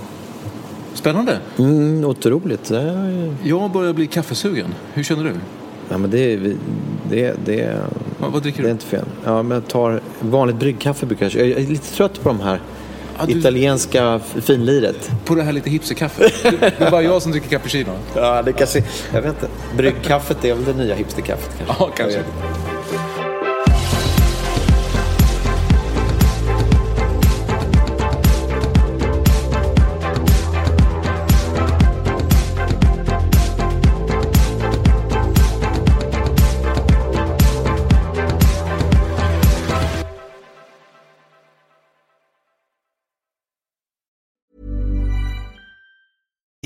Spännande. 0.95 1.39
Mm, 1.59 2.05
otroligt. 2.05 2.71
Är, 2.71 3.35
Jag 3.43 3.71
börjar 3.71 3.93
bli 3.93 4.07
kaffesugen. 4.07 4.75
Hur 4.93 5.03
känner 5.03 5.25
du? 5.25 5.33
ja, 5.89 5.99
men 5.99 6.11
det, 6.11 6.19
är- 6.35 6.57
det, 7.11 7.35
det, 7.45 7.77
Vad, 8.19 8.33
vad 8.33 8.43
dricker 8.43 8.59
det 8.63 8.67
är 8.67 8.69
du? 8.69 8.73
inte 8.73 8.87
fel. 8.87 9.05
Ja, 9.25 9.43
men 9.43 9.55
jag 9.55 9.69
tar 9.69 10.01
vanligt 10.21 10.57
bryggkaffe 10.57 11.07
brukar 11.07 11.31
jag. 11.37 11.49
Jag 11.49 11.61
är 11.63 11.67
lite 11.67 11.95
trött 11.95 12.23
på 12.23 12.29
de 12.29 12.41
här 12.41 12.61
Ja, 13.19 13.27
du- 13.27 13.39
italienska 13.39 14.21
finliret. 14.43 15.11
På 15.25 15.35
det 15.35 15.43
här 15.43 15.53
lite 15.53 15.71
hipsterkaffet. 15.71 16.33
Det 16.61 16.81
är 16.85 16.91
bara 16.91 17.03
jag 17.03 17.23
som 17.23 17.33
dricker 17.33 17.49
cappuccino. 17.49 17.91
Ja, 18.17 18.43
det 18.43 18.53
kanske... 18.53 18.85
Jag 19.15 19.23
vet 19.23 19.31
inte. 19.35 19.49
Bryggkaffet 19.77 20.45
är 20.45 20.55
väl 20.55 20.65
det 20.65 20.85
nya 20.85 20.95
hipsterkaffet 20.95 21.51
kanske? 21.59 21.75
Ja, 21.85 21.91
kanske. 21.97 22.21